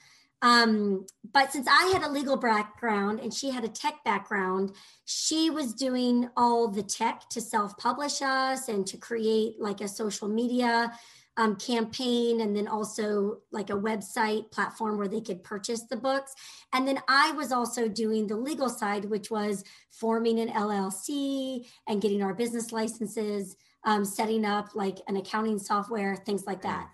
um, 0.42 1.06
but 1.32 1.52
since 1.52 1.66
I 1.68 1.90
had 1.92 2.02
a 2.02 2.10
legal 2.10 2.36
background 2.36 3.20
and 3.20 3.32
she 3.32 3.50
had 3.50 3.64
a 3.64 3.68
tech 3.68 4.04
background, 4.04 4.72
she 5.04 5.50
was 5.50 5.72
doing 5.72 6.28
all 6.36 6.68
the 6.68 6.82
tech 6.82 7.28
to 7.30 7.40
self 7.40 7.76
publish 7.78 8.20
us 8.22 8.68
and 8.68 8.86
to 8.86 8.96
create 8.96 9.60
like 9.60 9.80
a 9.80 9.88
social 9.88 10.28
media 10.28 10.92
um, 11.38 11.56
campaign 11.56 12.40
and 12.40 12.56
then 12.56 12.66
also 12.66 13.38
like 13.50 13.70
a 13.70 13.74
website 13.74 14.50
platform 14.50 14.96
where 14.96 15.08
they 15.08 15.20
could 15.20 15.44
purchase 15.44 15.82
the 15.82 15.96
books. 15.96 16.34
And 16.72 16.88
then 16.88 16.98
I 17.08 17.32
was 17.32 17.52
also 17.52 17.88
doing 17.88 18.26
the 18.26 18.36
legal 18.36 18.68
side, 18.68 19.04
which 19.06 19.30
was 19.30 19.64
forming 19.90 20.40
an 20.40 20.48
LLC 20.48 21.66
and 21.88 22.00
getting 22.00 22.22
our 22.22 22.34
business 22.34 22.72
licenses, 22.72 23.56
um, 23.84 24.04
setting 24.04 24.44
up 24.44 24.74
like 24.74 24.98
an 25.08 25.16
accounting 25.16 25.58
software, 25.58 26.16
things 26.16 26.46
like 26.46 26.62
that. 26.62 26.88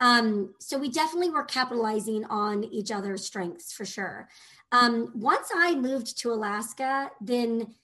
Um, 0.00 0.54
so 0.60 0.78
we 0.78 0.90
definitely 0.90 1.30
were 1.30 1.44
capitalizing 1.44 2.24
on 2.26 2.64
each 2.64 2.90
other's 2.90 3.24
strengths 3.24 3.72
for 3.72 3.84
sure. 3.84 4.28
Um, 4.72 5.12
once 5.14 5.48
I 5.54 5.74
moved 5.74 6.18
to 6.20 6.32
Alaska, 6.32 7.10
then 7.20 7.74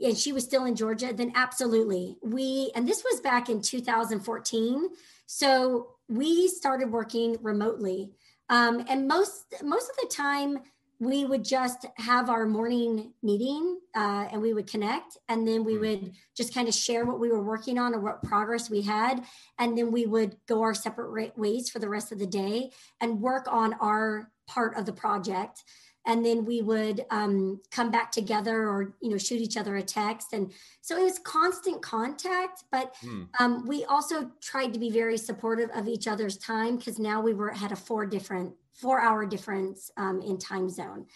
and 0.00 0.18
she 0.18 0.32
was 0.32 0.42
still 0.42 0.64
in 0.64 0.74
Georgia, 0.74 1.12
then 1.12 1.32
absolutely. 1.34 2.16
We 2.22 2.72
and 2.74 2.88
this 2.88 3.04
was 3.10 3.20
back 3.20 3.48
in 3.48 3.62
2014. 3.62 4.88
So 5.26 5.90
we 6.08 6.48
started 6.48 6.90
working 6.90 7.36
remotely. 7.40 8.10
Um, 8.48 8.84
and 8.88 9.06
most 9.06 9.54
most 9.62 9.90
of 9.90 9.96
the 9.96 10.14
time 10.14 10.58
we 11.02 11.24
would 11.24 11.44
just 11.44 11.84
have 11.96 12.30
our 12.30 12.46
morning 12.46 13.12
meeting 13.24 13.80
uh, 13.96 14.28
and 14.30 14.40
we 14.40 14.54
would 14.54 14.68
connect 14.68 15.18
and 15.28 15.48
then 15.48 15.64
we 15.64 15.74
hmm. 15.74 15.80
would 15.80 16.12
just 16.36 16.54
kind 16.54 16.68
of 16.68 16.74
share 16.74 17.04
what 17.04 17.18
we 17.18 17.28
were 17.28 17.42
working 17.42 17.76
on 17.76 17.92
or 17.92 17.98
what 17.98 18.22
progress 18.22 18.70
we 18.70 18.82
had 18.82 19.24
and 19.58 19.76
then 19.76 19.90
we 19.90 20.06
would 20.06 20.36
go 20.46 20.62
our 20.62 20.74
separate 20.74 21.36
ways 21.36 21.68
for 21.68 21.80
the 21.80 21.88
rest 21.88 22.12
of 22.12 22.20
the 22.20 22.26
day 22.26 22.70
and 23.00 23.20
work 23.20 23.48
on 23.50 23.74
our 23.74 24.30
part 24.46 24.76
of 24.76 24.86
the 24.86 24.92
project 24.92 25.64
and 26.06 26.24
then 26.24 26.44
we 26.44 26.62
would 26.62 27.04
um, 27.10 27.60
come 27.70 27.90
back 27.90 28.10
together 28.10 28.68
or 28.68 28.94
you 29.00 29.10
know 29.10 29.18
shoot 29.18 29.40
each 29.40 29.56
other 29.56 29.76
a 29.76 29.82
text 29.82 30.32
and 30.32 30.52
so 30.80 30.96
it 30.96 31.02
was 31.02 31.18
constant 31.20 31.80
contact 31.82 32.64
but 32.70 32.94
mm. 33.04 33.28
um, 33.38 33.66
we 33.66 33.84
also 33.84 34.30
tried 34.40 34.72
to 34.72 34.78
be 34.78 34.90
very 34.90 35.16
supportive 35.16 35.70
of 35.74 35.88
each 35.88 36.08
other's 36.08 36.36
time 36.38 36.76
because 36.76 36.98
now 36.98 37.20
we 37.20 37.34
were 37.34 37.50
had 37.50 37.72
a 37.72 37.76
four 37.76 38.04
different 38.04 38.52
four 38.72 39.00
hour 39.00 39.24
difference 39.24 39.90
um, 39.96 40.20
in 40.22 40.38
time 40.38 40.68
zone. 40.68 41.06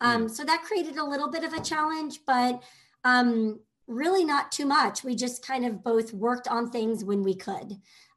Um, 0.00 0.26
mm. 0.26 0.30
So 0.30 0.44
that 0.44 0.62
created 0.62 0.96
a 0.96 1.04
little 1.04 1.30
bit 1.30 1.44
of 1.44 1.52
a 1.52 1.60
challenge, 1.60 2.20
but 2.26 2.62
um, 3.04 3.60
really 3.86 4.24
not 4.24 4.52
too 4.52 4.66
much. 4.66 5.04
We 5.04 5.14
just 5.14 5.46
kind 5.46 5.64
of 5.64 5.82
both 5.82 6.12
worked 6.12 6.48
on 6.48 6.70
things 6.70 7.04
when 7.04 7.22
we 7.22 7.34
could 7.34 7.76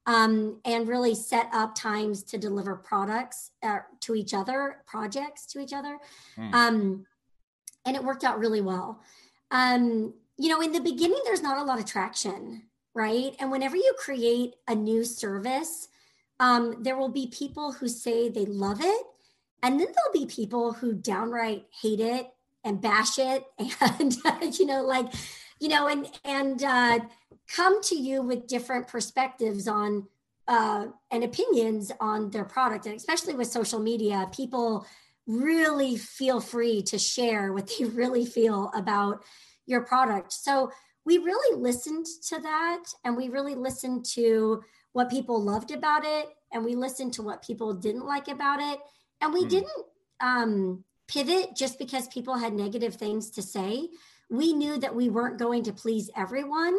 um, 0.10 0.60
and 0.66 0.88
really 0.88 1.14
set 1.14 1.48
up 1.54 1.76
times 1.76 2.24
to 2.24 2.40
deliver 2.40 2.76
products 2.76 3.52
uh, 3.62 3.78
to 4.00 4.16
each 4.16 4.34
other, 4.34 4.78
projects 4.88 5.46
to 5.46 5.60
each 5.60 5.72
other. 5.72 6.00
Mm. 6.36 7.06
and 7.86 7.96
it 7.96 8.04
worked 8.04 8.24
out 8.24 8.40
really 8.40 8.60
well. 8.60 9.02
Um, 9.52 10.16
you 10.36 10.50
know, 10.50 10.62
in 10.62 10.72
the 10.72 10.82
beginning, 10.82 11.22
there's 11.26 11.44
not 11.44 11.60
a 11.60 11.64
lot 11.64 11.78
of 11.78 11.86
traction, 11.86 12.64
right? 12.96 13.36
And 13.40 13.52
whenever 13.52 13.76
you 13.76 13.94
create 14.00 14.56
a 14.68 14.74
new 14.74 15.04
service, 15.04 15.90
um, 16.40 16.82
there 16.82 16.98
will 16.98 17.10
be 17.10 17.28
people 17.28 17.74
who 17.74 17.88
say 17.88 18.30
they 18.30 18.46
love 18.46 18.82
it, 18.82 19.06
and 19.62 19.80
then 19.80 19.88
there'll 19.94 20.26
be 20.26 20.34
people 20.34 20.74
who 20.74 20.92
downright 20.94 21.66
hate 21.84 22.00
it 22.00 22.32
and 22.64 22.82
bash 22.82 23.20
it, 23.20 23.44
and 23.80 24.58
you 24.58 24.66
know, 24.66 24.82
like, 24.82 25.14
you 25.60 25.70
know, 25.70 25.88
and 25.88 26.08
and 26.24 26.64
uh, 26.64 27.00
come 27.54 27.82
to 27.84 27.96
you 27.96 28.22
with 28.22 28.48
different 28.48 28.88
perspectives 28.88 29.68
on 29.68 30.08
uh, 30.48 30.88
and 31.12 31.24
opinions 31.24 31.92
on 32.00 32.30
their 32.32 32.46
product, 32.46 32.86
and 32.86 32.96
especially 32.96 33.36
with 33.36 33.48
social 33.48 33.80
media, 33.80 34.30
people 34.36 34.86
really 35.28 35.96
feel 35.96 36.40
free 36.40 36.82
to 36.82 36.98
share 36.98 37.54
what 37.54 37.70
they 37.78 37.86
really 37.86 38.26
feel 38.26 38.72
about 38.76 39.24
your 39.66 39.82
product. 39.82 40.34
So 40.34 40.72
we 41.06 41.18
really 41.18 41.60
listened 41.60 42.06
to 42.28 42.40
that, 42.40 42.84
and 43.04 43.16
we 43.16 43.30
really 43.30 43.56
listened 43.56 44.06
to 44.14 44.64
what 44.94 45.10
people 45.10 45.42
loved 45.42 45.72
about 45.72 46.04
it 46.06 46.28
and 46.52 46.66
we 46.66 46.76
listened 46.76 47.14
to 47.14 47.22
what 47.22 47.44
people 47.44 47.74
didn't 47.74 48.06
like 48.06 48.28
about 48.28 48.60
it 48.60 48.80
and 49.22 49.34
we 49.34 49.46
mm. 49.46 49.50
didn't 49.50 49.86
um, 50.20 50.84
pivot 51.08 51.56
just 51.56 51.80
because 51.80 52.08
people 52.08 52.36
had 52.36 52.54
negative 52.54 52.96
things 52.96 53.30
to 53.30 53.42
say 53.42 53.88
we 54.30 54.54
knew 54.54 54.78
that 54.78 54.96
we 54.96 55.10
weren't 55.10 55.38
going 55.38 55.64
to 55.64 55.74
please 55.74 56.10
everyone 56.16 56.78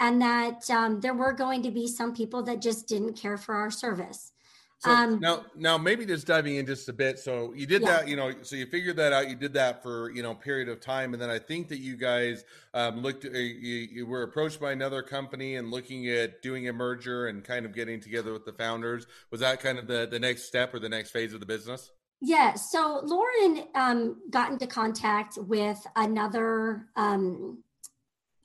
and 0.00 0.22
that 0.22 0.68
um, 0.70 1.00
there 1.00 1.14
were 1.14 1.32
going 1.32 1.62
to 1.62 1.70
be 1.70 1.88
some 1.88 2.14
people 2.14 2.42
that 2.42 2.62
just 2.62 2.86
didn't 2.88 3.14
care 3.14 3.36
for 3.36 3.54
our 3.54 3.70
service 3.70 4.32
so 4.80 4.92
um, 4.92 5.18
now, 5.18 5.44
now 5.56 5.76
maybe 5.76 6.06
just 6.06 6.26
diving 6.26 6.54
in 6.54 6.64
just 6.64 6.88
a 6.88 6.92
bit. 6.92 7.18
So 7.18 7.52
you 7.52 7.66
did 7.66 7.82
yeah. 7.82 7.88
that, 7.88 8.08
you 8.08 8.14
know, 8.14 8.32
so 8.42 8.54
you 8.54 8.64
figured 8.64 8.96
that 8.96 9.12
out. 9.12 9.28
You 9.28 9.34
did 9.34 9.52
that 9.54 9.82
for 9.82 10.10
you 10.12 10.22
know 10.22 10.34
period 10.34 10.68
of 10.68 10.80
time, 10.80 11.14
and 11.14 11.22
then 11.22 11.30
I 11.30 11.38
think 11.40 11.68
that 11.68 11.78
you 11.78 11.96
guys 11.96 12.44
um, 12.74 13.02
looked, 13.02 13.24
uh, 13.24 13.30
you, 13.30 13.88
you, 13.90 14.06
were 14.06 14.22
approached 14.22 14.60
by 14.60 14.70
another 14.70 15.02
company 15.02 15.56
and 15.56 15.72
looking 15.72 16.08
at 16.08 16.42
doing 16.42 16.68
a 16.68 16.72
merger 16.72 17.26
and 17.26 17.42
kind 17.42 17.66
of 17.66 17.74
getting 17.74 18.00
together 18.00 18.32
with 18.32 18.44
the 18.44 18.52
founders. 18.52 19.08
Was 19.32 19.40
that 19.40 19.58
kind 19.60 19.80
of 19.80 19.88
the 19.88 20.06
the 20.08 20.20
next 20.20 20.44
step 20.44 20.72
or 20.72 20.78
the 20.78 20.88
next 20.88 21.10
phase 21.10 21.34
of 21.34 21.40
the 21.40 21.46
business? 21.46 21.90
Yeah. 22.20 22.54
So 22.54 23.00
Lauren 23.04 23.64
um, 23.74 24.22
got 24.30 24.50
into 24.50 24.66
contact 24.66 25.38
with 25.38 25.84
another 25.94 26.86
um, 26.96 27.62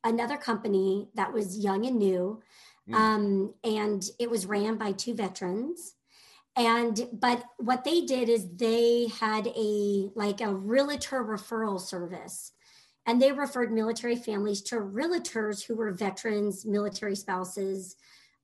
another 0.03 0.38
company 0.38 1.08
that 1.15 1.32
was 1.32 1.58
young 1.58 1.86
and 1.86 1.98
new, 1.98 2.42
mm. 2.88 2.94
um, 2.94 3.53
and 3.63 4.03
it 4.20 4.30
was 4.30 4.46
ran 4.46 4.77
by 4.77 4.92
two 4.92 5.15
veterans 5.15 5.96
and 6.56 7.08
but 7.13 7.44
what 7.58 7.84
they 7.84 8.01
did 8.01 8.30
is 8.30 8.48
they 8.56 9.08
had 9.20 9.48
a 9.48 10.10
like 10.15 10.42
a 10.42 10.53
realtor 10.53 11.24
referral 11.24 11.80
service 11.80 12.51
and 13.06 13.22
they 13.22 13.32
referred 13.32 13.72
military 13.72 14.15
families 14.15 14.62
to 14.62 14.75
realtors 14.75 15.65
who 15.65 15.75
were 15.75 15.92
veterans 15.92 16.65
military 16.65 17.15
spouses 17.15 17.96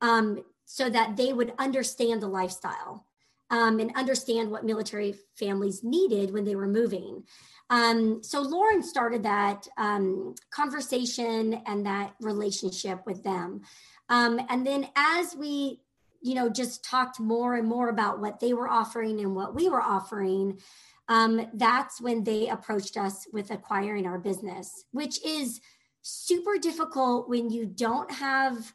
um, 0.01 0.43
so 0.65 0.89
that 0.89 1.17
they 1.17 1.33
would 1.33 1.53
understand 1.59 2.21
the 2.21 2.27
lifestyle 2.27 3.05
um, 3.49 3.79
and 3.79 3.95
understand 3.95 4.51
what 4.51 4.65
military 4.65 5.15
families 5.35 5.83
needed 5.83 6.31
when 6.31 6.45
they 6.45 6.55
were 6.55 6.67
moving. 6.67 7.23
Um, 7.69 8.23
so 8.23 8.41
lauren 8.41 8.81
started 8.81 9.23
that 9.23 9.67
um, 9.77 10.35
conversation 10.51 11.61
and 11.65 11.85
that 11.85 12.15
relationship 12.19 13.05
with 13.05 13.23
them. 13.23 13.61
Um, 14.09 14.39
and 14.49 14.65
then 14.65 14.87
as 14.95 15.35
we 15.35 15.81
you 16.21 16.35
know, 16.35 16.49
just 16.49 16.83
talked 16.83 17.19
more 17.19 17.55
and 17.55 17.67
more 17.67 17.89
about 17.89 18.19
what 18.19 18.39
they 18.39 18.53
were 18.53 18.69
offering 18.69 19.19
and 19.19 19.35
what 19.35 19.55
we 19.55 19.69
were 19.69 19.81
offering, 19.81 20.59
um, 21.07 21.47
that's 21.53 22.01
when 22.01 22.23
they 22.23 22.47
approached 22.47 22.97
us 22.97 23.25
with 23.31 23.51
acquiring 23.51 24.05
our 24.05 24.19
business, 24.19 24.85
which 24.91 25.23
is 25.25 25.61
super 26.01 26.57
difficult 26.57 27.29
when 27.29 27.49
you 27.49 27.65
don't 27.65 28.11
have 28.11 28.73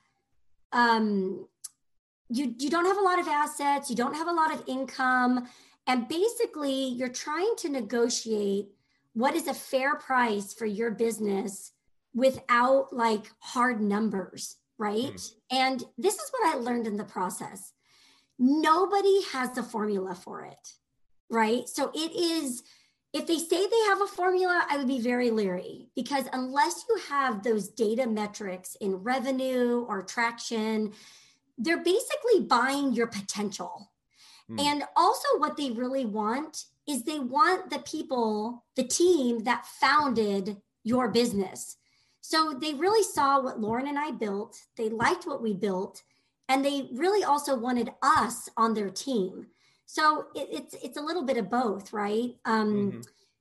um, 0.73 1.47
you 2.29 2.55
you 2.59 2.71
don't 2.71 2.87
have 2.87 2.99
a 2.99 3.03
lot 3.03 3.19
of 3.19 3.29
assets, 3.29 3.91
you 3.91 3.97
don't 3.97 4.15
have 4.15 4.29
a 4.29 4.33
lot 4.33 4.53
of 4.53 4.65
income, 4.67 5.49
and 5.87 6.09
basically 6.09 6.89
you're 6.89 7.09
trying 7.09 7.55
to 7.59 7.69
negotiate 7.69 8.69
what 9.13 9.35
is 9.35 9.47
a 9.47 9.55
fair 9.55 9.95
price 9.97 10.53
for 10.53 10.67
your 10.67 10.91
business 10.91 11.73
without 12.15 12.93
like 12.93 13.31
hard 13.39 13.81
numbers 13.81 14.57
right? 14.79 15.15
Mm. 15.15 15.33
And 15.51 15.85
this 15.99 16.15
is 16.15 16.31
what 16.31 16.55
I 16.55 16.59
learned 16.59 16.87
in 16.87 16.97
the 16.97 17.05
process. 17.05 17.73
Nobody 18.39 19.23
has 19.33 19.53
the 19.53 19.63
formula 19.63 20.15
for 20.15 20.45
it, 20.45 20.69
right? 21.31 21.69
So 21.69 21.91
it 21.95 22.13
is, 22.15 22.63
if 23.13 23.27
they 23.27 23.39
say 23.39 23.67
they 23.67 23.83
have 23.89 24.03
a 24.03 24.07
formula, 24.07 24.67
I 24.69 24.77
would 24.77 24.89
be 24.89 25.01
very 25.01 25.31
leery 25.31 25.89
because 25.95 26.25
unless 26.33 26.85
you 26.89 26.99
have 27.09 27.43
those 27.43 27.69
data 27.69 28.07
metrics 28.09 28.77
in 28.81 28.97
revenue 28.97 29.87
or 29.89 30.03
traction, 30.03 30.93
they're 31.59 31.83
basically 31.83 32.41
buying 32.41 32.93
your 32.93 33.07
potential. 33.07 33.91
Mm. 34.51 34.61
And 34.61 34.85
also, 34.97 35.29
what 35.39 35.57
they 35.57 35.71
really 35.71 36.05
want 36.05 36.65
is 36.87 37.03
they 37.03 37.19
want 37.19 37.71
the 37.71 37.79
people, 37.79 38.65
the 38.77 38.85
team 38.85 39.45
that 39.45 39.67
founded 39.67 40.59
your 40.83 41.09
business 41.09 41.77
so 42.27 42.55
they 42.59 42.73
really 42.73 43.03
saw 43.03 43.39
what 43.39 43.61
Lauren 43.61 43.87
and 43.87 43.99
I 43.99 44.11
built. 44.11 44.57
They 44.79 44.89
liked 44.89 45.27
what 45.27 45.43
we 45.43 45.53
built, 45.53 46.03
and 46.49 46.65
they 46.65 46.89
really 46.95 47.23
also 47.23 47.55
wanted 47.55 47.93
us 48.01 48.49
on 48.57 48.73
their 48.73 48.89
team. 48.89 49.49
So 49.85 50.29
it, 50.35 50.49
it's 50.51 50.75
it's 50.83 50.97
a 50.97 51.03
little 51.03 51.25
bit 51.25 51.37
of 51.37 51.51
both, 51.51 51.93
right? 51.93 52.31
Um, 52.47 52.73
mm-hmm. 52.73 53.01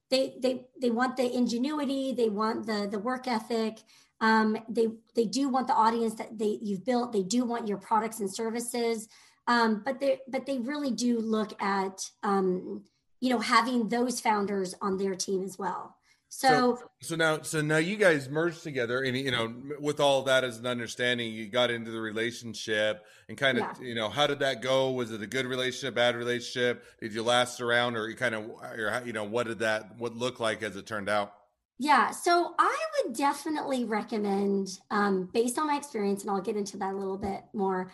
They 0.09 0.35
they 0.41 0.65
they 0.81 0.89
want 0.89 1.15
the 1.15 1.33
ingenuity, 1.33 2.11
they 2.11 2.27
want 2.27 2.65
the 2.65 2.89
the 2.91 2.99
work 2.99 3.25
ethic. 3.25 3.77
Um, 4.23 4.57
they 4.69 4.87
they 5.15 5.25
do 5.25 5.49
want 5.49 5.67
the 5.67 5.73
audience 5.73 6.13
that 6.15 6.39
they 6.39 6.57
you've 6.61 6.85
built. 6.85 7.11
They 7.11 7.23
do 7.23 7.43
want 7.43 7.67
your 7.67 7.77
products 7.77 8.21
and 8.21 8.33
services. 8.33 9.09
Um, 9.47 9.81
but 9.83 9.99
they 9.99 10.21
but 10.29 10.45
they 10.45 10.59
really 10.59 10.91
do 10.91 11.19
look 11.19 11.61
at 11.61 12.09
um, 12.23 12.85
you 13.19 13.29
know 13.29 13.39
having 13.39 13.89
those 13.89 14.21
founders 14.21 14.75
on 14.81 14.97
their 14.97 15.13
team 15.15 15.43
as 15.43 15.59
well. 15.59 15.97
So, 16.29 16.47
so, 16.47 16.89
so 17.01 17.15
now, 17.15 17.41
so 17.41 17.61
now 17.61 17.77
you 17.77 17.95
guys 17.95 18.27
merged 18.29 18.63
together, 18.63 19.03
and 19.03 19.15
you 19.15 19.29
know, 19.29 19.53
with 19.79 19.99
all 19.99 20.23
that 20.23 20.45
as 20.45 20.57
an 20.57 20.65
understanding, 20.65 21.31
you 21.31 21.47
got 21.49 21.69
into 21.69 21.91
the 21.91 21.99
relationship, 21.99 23.05
and 23.27 23.37
kind 23.37 23.59
of, 23.59 23.65
yeah. 23.79 23.87
you 23.87 23.93
know, 23.93 24.09
how 24.09 24.25
did 24.25 24.39
that 24.39 24.61
go? 24.61 24.89
Was 24.91 25.11
it 25.11 25.21
a 25.21 25.27
good 25.27 25.45
relationship, 25.45 25.93
bad 25.93 26.15
relationship? 26.15 26.85
Did 26.99 27.13
you 27.13 27.23
last 27.23 27.59
around, 27.59 27.97
or 27.97 28.09
you 28.09 28.15
kind 28.15 28.33
of, 28.33 28.49
or 28.49 29.03
you 29.05 29.13
know, 29.13 29.25
what 29.25 29.47
did 29.47 29.59
that 29.59 29.97
what 29.99 30.15
look 30.15 30.39
like 30.39 30.63
as 30.63 30.77
it 30.77 30.87
turned 30.87 31.09
out? 31.09 31.33
Yeah, 31.79 32.11
so 32.11 32.53
I 32.57 32.77
would 33.03 33.15
definitely 33.15 33.83
recommend, 33.83 34.79
um, 34.91 35.29
based 35.33 35.57
on 35.57 35.67
my 35.67 35.75
experience, 35.75 36.21
and 36.21 36.31
I'll 36.31 36.41
get 36.41 36.55
into 36.55 36.77
that 36.77 36.93
a 36.93 36.97
little 36.97 37.17
bit 37.17 37.43
more, 37.53 37.91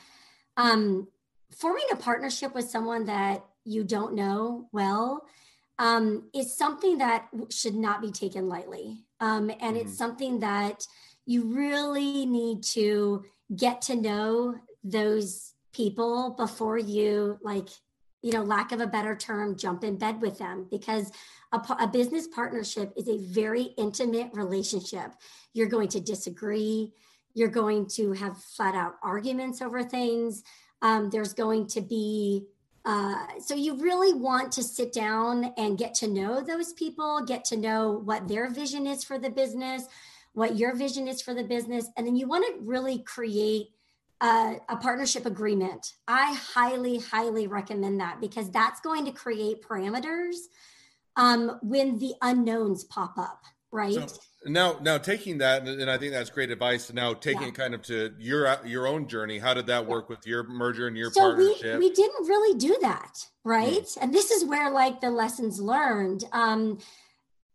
um, 0.57 1.07
forming 1.51 1.85
a 1.91 1.95
partnership 1.95 2.53
with 2.53 2.69
someone 2.69 3.05
that 3.05 3.45
you 3.63 3.83
don't 3.83 4.13
know 4.13 4.67
well 4.71 5.25
um, 5.79 6.29
is 6.33 6.57
something 6.57 6.97
that 6.97 7.29
should 7.49 7.75
not 7.75 8.01
be 8.01 8.11
taken 8.11 8.49
lightly. 8.49 9.05
Um, 9.19 9.49
and 9.49 9.59
mm-hmm. 9.59 9.77
it's 9.77 9.97
something 9.97 10.41
that 10.41 10.85
you 11.25 11.53
really 11.55 12.25
need 12.25 12.63
to 12.63 13.23
get 13.55 13.81
to 13.83 13.95
know 13.95 14.55
those 14.83 15.53
people 15.73 16.35
before 16.37 16.77
you, 16.77 17.39
like, 17.41 17.69
you 18.21 18.31
know, 18.33 18.43
lack 18.43 18.71
of 18.71 18.81
a 18.81 18.87
better 18.87 19.15
term, 19.15 19.57
jump 19.57 19.83
in 19.83 19.97
bed 19.97 20.21
with 20.21 20.37
them 20.37 20.67
because 20.69 21.11
a, 21.51 21.61
a 21.79 21.87
business 21.87 22.27
partnership 22.27 22.93
is 22.97 23.07
a 23.07 23.17
very 23.17 23.73
intimate 23.77 24.29
relationship. 24.33 25.13
You're 25.53 25.67
going 25.67 25.87
to 25.89 25.99
disagree, 25.99 26.93
you're 27.33 27.47
going 27.47 27.87
to 27.95 28.13
have 28.13 28.37
flat 28.37 28.75
out 28.75 28.95
arguments 29.03 29.61
over 29.61 29.83
things. 29.83 30.43
Um, 30.81 31.09
there's 31.09 31.33
going 31.33 31.67
to 31.67 31.81
be 31.81 32.45
uh, 32.85 33.25
so 33.39 33.53
you 33.53 33.75
really 33.75 34.13
want 34.13 34.51
to 34.53 34.63
sit 34.63 34.93
down 34.93 35.53
and 35.57 35.77
get 35.77 35.93
to 35.93 36.07
know 36.07 36.41
those 36.41 36.73
people, 36.73 37.21
get 37.25 37.43
to 37.45 37.57
know 37.57 38.01
what 38.05 38.27
their 38.27 38.49
vision 38.49 38.87
is 38.87 39.03
for 39.03 39.19
the 39.19 39.29
business, 39.29 39.83
what 40.33 40.57
your 40.57 40.75
vision 40.75 41.07
is 41.07 41.21
for 41.21 41.33
the 41.33 41.43
business, 41.43 41.87
and 41.97 42.07
then 42.07 42.15
you 42.15 42.27
want 42.27 42.45
to 42.47 42.61
really 42.61 42.99
create 42.99 43.67
a, 44.21 44.57
a 44.69 44.77
partnership 44.77 45.25
agreement. 45.25 45.93
I 46.07 46.33
highly, 46.35 46.99
highly 46.99 47.47
recommend 47.47 47.99
that 48.01 48.19
because 48.19 48.49
that's 48.51 48.81
going 48.81 49.05
to 49.05 49.11
create 49.11 49.63
parameters 49.63 50.35
um, 51.15 51.59
when 51.61 51.97
the 51.99 52.13
unknowns 52.21 52.83
pop 52.83 53.17
up, 53.17 53.43
right? 53.71 53.93
So- 53.93 54.19
now, 54.45 54.77
now 54.81 54.97
taking 54.97 55.39
that, 55.39 55.67
and 55.67 55.91
I 55.91 55.97
think 55.97 56.13
that's 56.13 56.29
great 56.29 56.49
advice. 56.49 56.93
Now 56.93 57.13
taking 57.13 57.41
yeah. 57.41 57.47
it 57.49 57.55
kind 57.55 57.73
of 57.73 57.81
to 57.83 58.13
your 58.19 58.57
your 58.65 58.87
own 58.87 59.05
journey, 59.07 59.37
how 59.37 59.53
did 59.53 59.67
that 59.67 59.85
work 59.85 60.07
with 60.07 60.25
your 60.25 60.43
merger 60.43 60.87
and 60.87 60.95
your 60.95 61.11
so 61.11 61.21
partnership? 61.21 61.77
We, 61.77 61.89
we 61.89 61.93
didn't 61.93 62.25
really 62.25 62.57
do 62.57 62.77
that, 62.81 63.27
right? 63.43 63.83
Mm. 63.83 63.97
And 64.01 64.13
this 64.13 64.31
is 64.31 64.45
where 64.45 64.71
like 64.71 65.01
the 65.01 65.09
lessons 65.09 65.59
learned. 65.59 66.23
Um, 66.31 66.79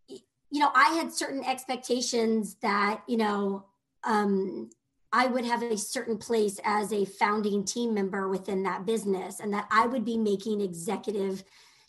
you 0.08 0.60
know, 0.60 0.70
I 0.74 0.90
had 0.90 1.10
certain 1.10 1.42
expectations 1.42 2.56
that 2.60 3.02
you 3.06 3.16
know 3.16 3.64
um, 4.04 4.68
I 5.16 5.28
would 5.28 5.44
have 5.44 5.62
a 5.62 5.78
certain 5.78 6.18
place 6.18 6.58
as 6.64 6.92
a 6.92 7.04
founding 7.04 7.64
team 7.64 7.94
member 7.94 8.28
within 8.28 8.64
that 8.64 8.84
business, 8.84 9.38
and 9.38 9.52
that 9.54 9.68
I 9.70 9.86
would 9.86 10.04
be 10.04 10.18
making 10.18 10.60
executive 10.60 11.44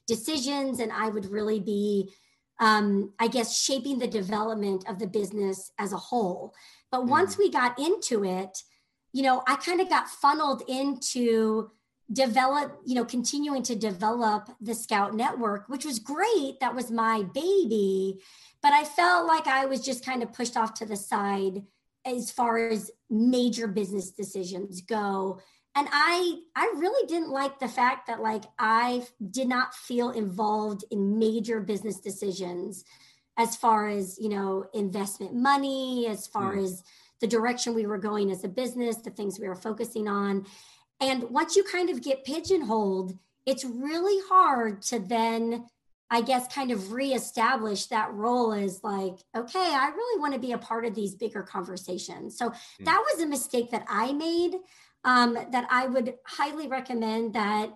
decisions, 0.08 0.80
and 0.80 0.92
I 0.92 1.10
would 1.10 1.32
really 1.32 1.60
be 1.60 2.14
um, 2.60 3.12
I 3.20 3.28
guess, 3.28 3.60
shaping 3.60 4.00
the 4.00 4.08
development 4.08 4.86
of 4.88 5.00
the 5.00 5.08
business 5.08 5.72
as 5.78 5.92
a 5.94 5.98
whole. 5.98 6.54
But 6.92 7.02
mm. 7.02 7.10
once 7.10 7.38
we 7.38 7.52
got 7.52 7.78
into 7.78 8.24
it, 8.24 8.64
you 9.12 9.24
know, 9.24 9.44
I 9.48 9.56
kind 9.56 9.82
of 9.82 9.90
got 9.90 10.10
funneled 10.10 10.64
into 10.68 11.72
develop, 12.12 12.80
you 12.86 12.96
know, 12.96 13.06
continuing 13.06 13.64
to 13.64 13.76
develop 13.76 14.50
the 14.62 14.76
Scout 14.76 15.16
Network, 15.16 15.68
which 15.68 15.86
was 15.86 16.00
great. 16.00 16.60
That 16.60 16.76
was 16.76 16.92
my 16.92 17.24
baby. 17.34 18.20
But 18.62 18.74
I 18.74 18.84
felt 18.84 19.28
like 19.28 19.48
I 19.48 19.66
was 19.66 19.82
just 19.82 20.06
kind 20.06 20.22
of 20.22 20.34
pushed 20.34 20.56
off 20.56 20.74
to 20.76 20.86
the 20.86 20.96
side 20.96 21.64
as 22.06 22.32
far 22.32 22.70
as 22.70 22.92
major 23.10 23.68
business 23.68 24.12
decisions 24.12 24.82
go 24.82 25.40
and 25.76 25.88
i 25.92 26.38
i 26.56 26.74
really 26.78 27.08
didn't 27.08 27.30
like 27.30 27.60
the 27.60 27.68
fact 27.68 28.08
that 28.08 28.22
like 28.22 28.44
i 28.60 29.04
did 29.32 29.48
not 29.48 29.74
feel 29.74 30.12
involved 30.12 30.84
in 30.92 31.20
major 31.20 31.60
business 31.60 32.00
decisions 32.00 32.84
as 33.38 33.56
far 33.56 33.88
as 33.88 34.18
you 34.20 34.30
know 34.30 34.66
investment 34.74 35.34
money 35.34 36.08
as 36.08 36.28
far 36.28 36.56
mm. 36.56 36.64
as 36.64 36.84
the 37.22 37.28
direction 37.28 37.74
we 37.74 37.86
were 37.86 37.98
going 37.98 38.32
as 38.32 38.44
a 38.44 38.50
business 38.50 38.98
the 38.98 39.10
things 39.10 39.40
we 39.40 39.48
were 39.48 39.56
focusing 39.56 40.08
on 40.08 40.46
and 41.02 41.24
once 41.30 41.56
you 41.56 41.64
kind 41.64 41.90
of 41.90 42.02
get 42.02 42.24
pigeonholed 42.24 43.18
it's 43.46 43.66
really 43.66 44.20
hard 44.28 44.82
to 44.82 45.00
then 45.00 45.66
i 46.10 46.22
guess 46.22 46.54
kind 46.54 46.72
of 46.72 46.92
reestablish 46.92 47.88
that 47.88 48.14
role 48.14 48.54
as 48.54 48.82
like 48.84 49.16
okay 49.36 49.60
i 49.60 49.92
really 49.96 50.20
want 50.20 50.34
to 50.34 50.40
be 50.40 50.52
a 50.52 50.58
part 50.58 50.86
of 50.86 50.96
these 50.96 51.16
bigger 51.16 51.44
conversations 51.44 52.38
so 52.38 52.50
mm. 52.50 52.56
that 52.82 53.04
was 53.12 53.22
a 53.22 53.28
mistake 53.28 53.72
that 53.72 53.86
i 53.90 54.12
made 54.14 54.56
um, 55.06 55.38
that 55.52 55.68
I 55.70 55.86
would 55.86 56.16
highly 56.26 56.68
recommend 56.68 57.34
that 57.34 57.70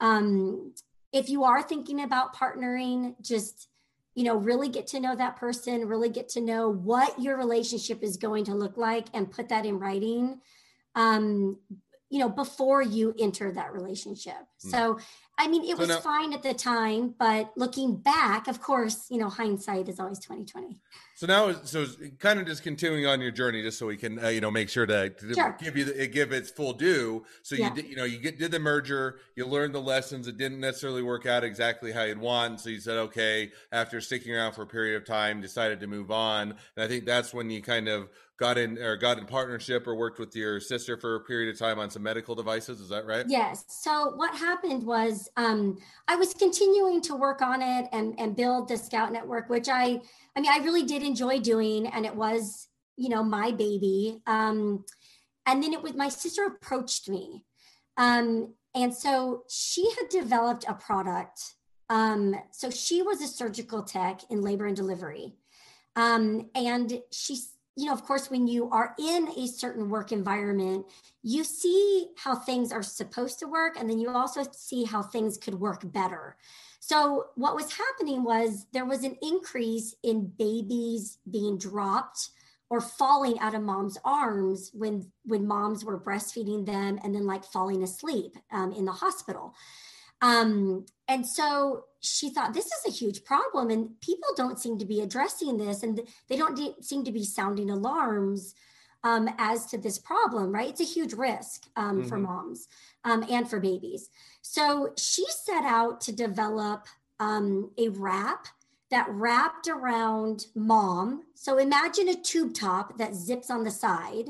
um, 0.00 0.74
if 1.12 1.30
you 1.30 1.44
are 1.44 1.62
thinking 1.62 2.02
about 2.02 2.36
partnering, 2.36 3.14
just 3.22 3.68
you 4.14 4.22
know 4.22 4.36
really 4.36 4.68
get 4.68 4.86
to 4.88 5.00
know 5.00 5.16
that 5.16 5.36
person 5.36 5.88
really 5.88 6.08
get 6.08 6.28
to 6.28 6.40
know 6.40 6.68
what 6.68 7.20
your 7.20 7.36
relationship 7.36 8.00
is 8.00 8.16
going 8.16 8.44
to 8.44 8.54
look 8.54 8.76
like 8.76 9.06
and 9.12 9.28
put 9.28 9.48
that 9.48 9.66
in 9.66 9.80
writing 9.80 10.40
um, 10.94 11.58
you 12.10 12.20
know 12.20 12.28
before 12.28 12.80
you 12.80 13.12
enter 13.18 13.50
that 13.50 13.72
relationship 13.72 14.36
mm. 14.64 14.70
so 14.70 15.00
i 15.38 15.48
mean 15.48 15.62
it 15.64 15.76
so 15.76 15.76
was 15.76 15.88
now, 15.88 16.00
fine 16.00 16.32
at 16.32 16.42
the 16.42 16.54
time 16.54 17.14
but 17.18 17.52
looking 17.56 17.96
back 17.96 18.48
of 18.48 18.60
course 18.60 19.06
you 19.10 19.18
know 19.18 19.28
hindsight 19.28 19.88
is 19.88 20.00
always 20.00 20.18
2020 20.18 20.80
so 21.16 21.28
now 21.28 21.52
so 21.62 21.86
kind 22.18 22.40
of 22.40 22.46
just 22.46 22.64
continuing 22.64 23.06
on 23.06 23.20
your 23.20 23.30
journey 23.30 23.62
just 23.62 23.78
so 23.78 23.86
we 23.86 23.96
can 23.96 24.22
uh, 24.22 24.28
you 24.28 24.40
know 24.40 24.50
make 24.50 24.68
sure 24.68 24.84
to, 24.84 25.10
to 25.10 25.34
sure. 25.34 25.56
give 25.60 25.76
you 25.76 25.84
the, 25.84 26.06
give 26.08 26.32
its 26.32 26.50
full 26.50 26.72
due. 26.72 27.24
So 27.42 27.54
yeah. 27.54 27.68
you 27.68 27.74
did, 27.74 27.90
you 27.90 27.96
know 27.96 28.04
you 28.04 28.18
get, 28.18 28.38
did 28.38 28.50
the 28.50 28.58
merger 28.58 29.20
you 29.36 29.46
learned 29.46 29.74
the 29.74 29.80
lessons 29.80 30.26
it 30.26 30.36
didn't 30.36 30.58
necessarily 30.58 31.02
work 31.02 31.24
out 31.24 31.44
exactly 31.44 31.92
how 31.92 32.02
you'd 32.02 32.18
want 32.18 32.60
so 32.60 32.68
you 32.68 32.80
said 32.80 32.98
okay 32.98 33.52
after 33.70 34.00
sticking 34.00 34.34
around 34.34 34.54
for 34.54 34.62
a 34.62 34.66
period 34.66 34.96
of 34.96 35.06
time 35.06 35.40
decided 35.40 35.78
to 35.80 35.86
move 35.86 36.10
on. 36.10 36.56
And 36.76 36.84
i 36.84 36.88
think 36.88 37.04
that's 37.04 37.32
when 37.32 37.48
you 37.48 37.62
kind 37.62 37.88
of 37.88 38.08
got 38.36 38.58
in 38.58 38.78
or 38.78 38.96
got 38.96 39.18
in 39.18 39.26
partnership 39.26 39.86
or 39.86 39.94
worked 39.94 40.18
with 40.18 40.34
your 40.34 40.58
sister 40.58 40.96
for 40.96 41.14
a 41.14 41.20
period 41.20 41.52
of 41.52 41.58
time 41.58 41.78
on 41.78 41.90
some 41.90 42.02
medical 42.02 42.34
devices 42.34 42.80
is 42.80 42.88
that 42.88 43.06
right? 43.06 43.26
Yes. 43.28 43.64
So 43.68 44.12
what 44.16 44.34
happened 44.34 44.82
was 44.84 45.23
um, 45.36 45.78
i 46.08 46.16
was 46.16 46.34
continuing 46.34 47.00
to 47.00 47.14
work 47.14 47.42
on 47.42 47.62
it 47.62 47.88
and 47.92 48.14
and 48.18 48.36
build 48.36 48.68
the 48.68 48.76
scout 48.76 49.12
network 49.12 49.48
which 49.48 49.68
i 49.68 50.00
i 50.36 50.40
mean 50.40 50.50
i 50.50 50.58
really 50.64 50.84
did 50.84 51.02
enjoy 51.02 51.38
doing 51.38 51.86
and 51.88 52.06
it 52.06 52.14
was 52.14 52.68
you 52.96 53.08
know 53.08 53.22
my 53.22 53.50
baby. 53.50 54.20
Um, 54.26 54.84
and 55.46 55.62
then 55.62 55.72
it 55.72 55.82
was 55.82 55.94
my 55.94 56.08
sister 56.08 56.46
approached 56.46 57.08
me 57.08 57.44
um, 57.96 58.54
and 58.74 58.94
so 58.94 59.42
she 59.48 59.90
had 59.90 60.08
developed 60.08 60.64
a 60.66 60.74
product 60.74 61.54
um, 61.90 62.34
so 62.50 62.70
she 62.70 63.02
was 63.02 63.20
a 63.20 63.26
surgical 63.26 63.82
tech 63.82 64.22
in 64.30 64.40
labor 64.40 64.66
and 64.66 64.76
delivery 64.76 65.34
um, 65.96 66.48
and 66.54 67.00
she 67.12 67.38
you 67.76 67.86
know, 67.86 67.92
of 67.92 68.04
course, 68.04 68.30
when 68.30 68.46
you 68.46 68.70
are 68.70 68.94
in 68.98 69.28
a 69.36 69.46
certain 69.46 69.90
work 69.90 70.12
environment, 70.12 70.86
you 71.22 71.42
see 71.42 72.08
how 72.16 72.34
things 72.34 72.70
are 72.70 72.82
supposed 72.82 73.38
to 73.40 73.48
work, 73.48 73.76
and 73.78 73.90
then 73.90 73.98
you 73.98 74.10
also 74.10 74.44
see 74.52 74.84
how 74.84 75.02
things 75.02 75.36
could 75.38 75.54
work 75.54 75.80
better. 75.92 76.36
So, 76.78 77.26
what 77.34 77.56
was 77.56 77.72
happening 77.72 78.22
was 78.22 78.66
there 78.72 78.84
was 78.84 79.02
an 79.04 79.16
increase 79.22 79.94
in 80.02 80.32
babies 80.38 81.18
being 81.30 81.58
dropped 81.58 82.30
or 82.70 82.80
falling 82.80 83.38
out 83.40 83.54
of 83.54 83.62
mom's 83.62 83.98
arms 84.04 84.70
when 84.72 85.10
when 85.24 85.46
moms 85.46 85.84
were 85.84 86.00
breastfeeding 86.00 86.66
them 86.66 86.98
and 87.02 87.14
then 87.14 87.26
like 87.26 87.44
falling 87.44 87.82
asleep 87.82 88.36
um, 88.52 88.72
in 88.72 88.84
the 88.84 88.92
hospital 88.92 89.54
um, 90.22 90.86
and 91.08 91.26
so 91.26 91.84
she 92.04 92.30
thought 92.30 92.54
this 92.54 92.66
is 92.66 92.86
a 92.86 92.96
huge 92.96 93.24
problem, 93.24 93.70
and 93.70 94.00
people 94.00 94.28
don't 94.36 94.58
seem 94.58 94.78
to 94.78 94.84
be 94.84 95.00
addressing 95.00 95.56
this, 95.56 95.82
and 95.82 96.00
they 96.28 96.36
don't 96.36 96.56
de- 96.56 96.76
seem 96.80 97.04
to 97.04 97.12
be 97.12 97.24
sounding 97.24 97.70
alarms 97.70 98.54
um, 99.04 99.28
as 99.38 99.66
to 99.66 99.78
this 99.78 99.98
problem, 99.98 100.52
right? 100.52 100.70
It's 100.70 100.80
a 100.80 100.84
huge 100.84 101.12
risk 101.12 101.66
um, 101.76 101.98
mm-hmm. 101.98 102.08
for 102.08 102.18
moms 102.18 102.68
um, 103.04 103.24
and 103.30 103.48
for 103.48 103.60
babies. 103.60 104.08
So 104.42 104.92
she 104.96 105.24
set 105.28 105.64
out 105.64 106.00
to 106.02 106.12
develop 106.12 106.86
um, 107.20 107.70
a 107.78 107.88
wrap 107.88 108.48
that 108.90 109.08
wrapped 109.10 109.68
around 109.68 110.46
mom. 110.54 111.24
So 111.34 111.58
imagine 111.58 112.08
a 112.08 112.14
tube 112.14 112.54
top 112.54 112.98
that 112.98 113.14
zips 113.14 113.50
on 113.50 113.64
the 113.64 113.70
side. 113.70 114.26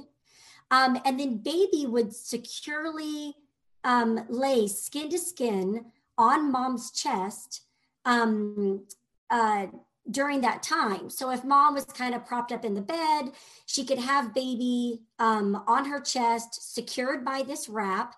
Um, 0.71 0.99
and 1.05 1.21
then 1.21 1.39
baby 1.39 1.87
would 1.87 2.15
securely 2.15 3.37
um, 3.85 4.25
lay 4.29 4.67
skin 4.67 5.11
to 5.11 5.19
skin 5.19 5.87
on 6.19 6.53
mom's 6.53 6.91
chest 6.91 7.63
um, 8.05 8.87
uh, 9.31 9.67
during 10.11 10.43
that 10.43 10.63
time. 10.63 11.11
So 11.11 11.31
if 11.31 11.45
mom 11.45 11.75
was 11.75 11.85
kind 11.87 12.15
of 12.15 12.27
propped 12.27 12.53
up 12.53 12.65
in 12.65 12.75
the 12.75 12.83
bed, 12.83 13.33
she 13.67 13.85
could 13.85 13.99
have 13.99 14.35
baby 14.35 15.01
um, 15.19 15.63
on 15.67 15.87
her 15.87 16.01
chest, 16.01 16.75
secured 16.75 17.25
by 17.25 17.43
this 17.43 17.69
wrap. 17.69 18.15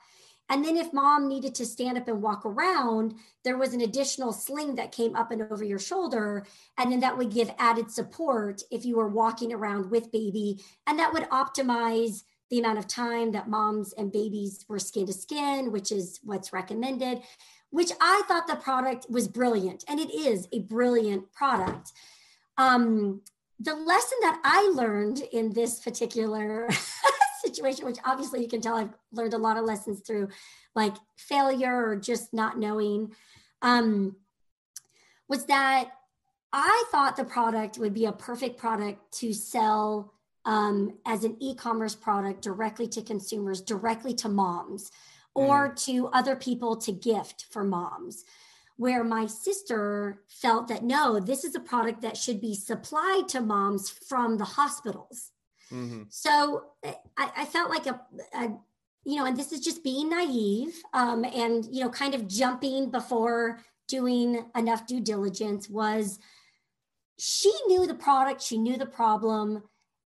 And 0.48 0.64
then 0.64 0.76
if 0.76 0.92
mom 0.92 1.28
needed 1.28 1.56
to 1.56 1.66
stand 1.66 1.98
up 1.98 2.06
and 2.06 2.22
walk 2.22 2.46
around, 2.46 3.14
there 3.42 3.58
was 3.58 3.74
an 3.74 3.80
additional 3.80 4.32
sling 4.32 4.76
that 4.76 4.92
came 4.92 5.16
up 5.16 5.32
and 5.32 5.42
over 5.42 5.64
your 5.64 5.78
shoulder. 5.78 6.46
And 6.78 6.92
then 6.92 7.00
that 7.00 7.18
would 7.18 7.32
give 7.32 7.50
added 7.58 7.90
support 7.90 8.62
if 8.70 8.84
you 8.84 8.96
were 8.96 9.08
walking 9.08 9.52
around 9.52 9.90
with 9.90 10.12
baby. 10.12 10.60
And 10.86 10.98
that 11.00 11.12
would 11.12 11.24
optimize 11.30 12.22
the 12.50 12.60
amount 12.60 12.78
of 12.78 12.86
time 12.86 13.32
that 13.32 13.48
moms 13.48 13.92
and 13.94 14.12
babies 14.12 14.64
were 14.68 14.78
skin 14.78 15.06
to 15.06 15.12
skin, 15.12 15.72
which 15.72 15.90
is 15.90 16.20
what's 16.22 16.52
recommended, 16.52 17.22
which 17.76 17.92
I 18.00 18.22
thought 18.26 18.46
the 18.46 18.56
product 18.56 19.04
was 19.10 19.28
brilliant. 19.28 19.84
And 19.86 20.00
it 20.00 20.10
is 20.10 20.48
a 20.50 20.60
brilliant 20.60 21.30
product. 21.34 21.92
Um, 22.56 23.20
the 23.60 23.74
lesson 23.74 24.16
that 24.22 24.40
I 24.42 24.72
learned 24.74 25.18
in 25.30 25.52
this 25.52 25.80
particular 25.80 26.70
situation, 27.44 27.84
which 27.84 27.98
obviously 28.02 28.40
you 28.40 28.48
can 28.48 28.62
tell 28.62 28.76
I've 28.76 28.94
learned 29.12 29.34
a 29.34 29.38
lot 29.38 29.58
of 29.58 29.66
lessons 29.66 30.00
through 30.00 30.28
like 30.74 30.94
failure 31.18 31.86
or 31.86 31.96
just 31.96 32.32
not 32.32 32.58
knowing, 32.58 33.12
um, 33.60 34.16
was 35.28 35.44
that 35.44 35.90
I 36.54 36.84
thought 36.90 37.18
the 37.18 37.24
product 37.24 37.76
would 37.76 37.92
be 37.92 38.06
a 38.06 38.12
perfect 38.12 38.56
product 38.56 39.12
to 39.18 39.34
sell 39.34 40.14
um, 40.46 40.96
as 41.04 41.24
an 41.24 41.36
e-commerce 41.40 41.94
product 41.94 42.40
directly 42.40 42.88
to 42.88 43.02
consumers, 43.02 43.60
directly 43.60 44.14
to 44.14 44.30
moms, 44.30 44.90
or 45.36 45.70
mm. 45.70 45.84
to 45.84 46.08
other 46.08 46.34
people 46.34 46.76
to 46.76 46.92
gift 46.92 47.46
for 47.50 47.62
moms. 47.62 48.24
Where 48.78 49.04
my 49.04 49.26
sister 49.26 50.22
felt 50.28 50.68
that 50.68 50.84
no, 50.84 51.18
this 51.18 51.44
is 51.44 51.54
a 51.54 51.60
product 51.60 52.02
that 52.02 52.16
should 52.16 52.42
be 52.42 52.54
supplied 52.54 53.26
to 53.28 53.40
moms 53.40 53.88
from 53.88 54.36
the 54.36 54.44
hospitals. 54.44 55.30
Mm-hmm. 55.72 56.02
So 56.10 56.64
I, 56.84 57.30
I, 57.38 57.44
felt 57.46 57.70
like 57.70 57.86
a, 57.86 58.00
a 58.34 58.50
you 59.04 59.16
know, 59.16 59.24
and 59.24 59.36
this 59.36 59.50
is 59.50 59.60
just 59.60 59.82
being 59.82 60.10
naive 60.10 60.74
um, 60.92 61.24
and, 61.24 61.66
you 61.72 61.82
know, 61.82 61.88
kind 61.88 62.14
of 62.14 62.28
jumping 62.28 62.90
before 62.90 63.60
doing 63.88 64.44
enough 64.54 64.86
due 64.86 65.00
diligence 65.00 65.70
was 65.70 66.18
she 67.18 67.52
knew 67.66 67.86
the 67.86 67.94
product, 67.94 68.42
she 68.42 68.58
knew 68.58 68.76
the 68.76 68.86
problem 68.86 69.62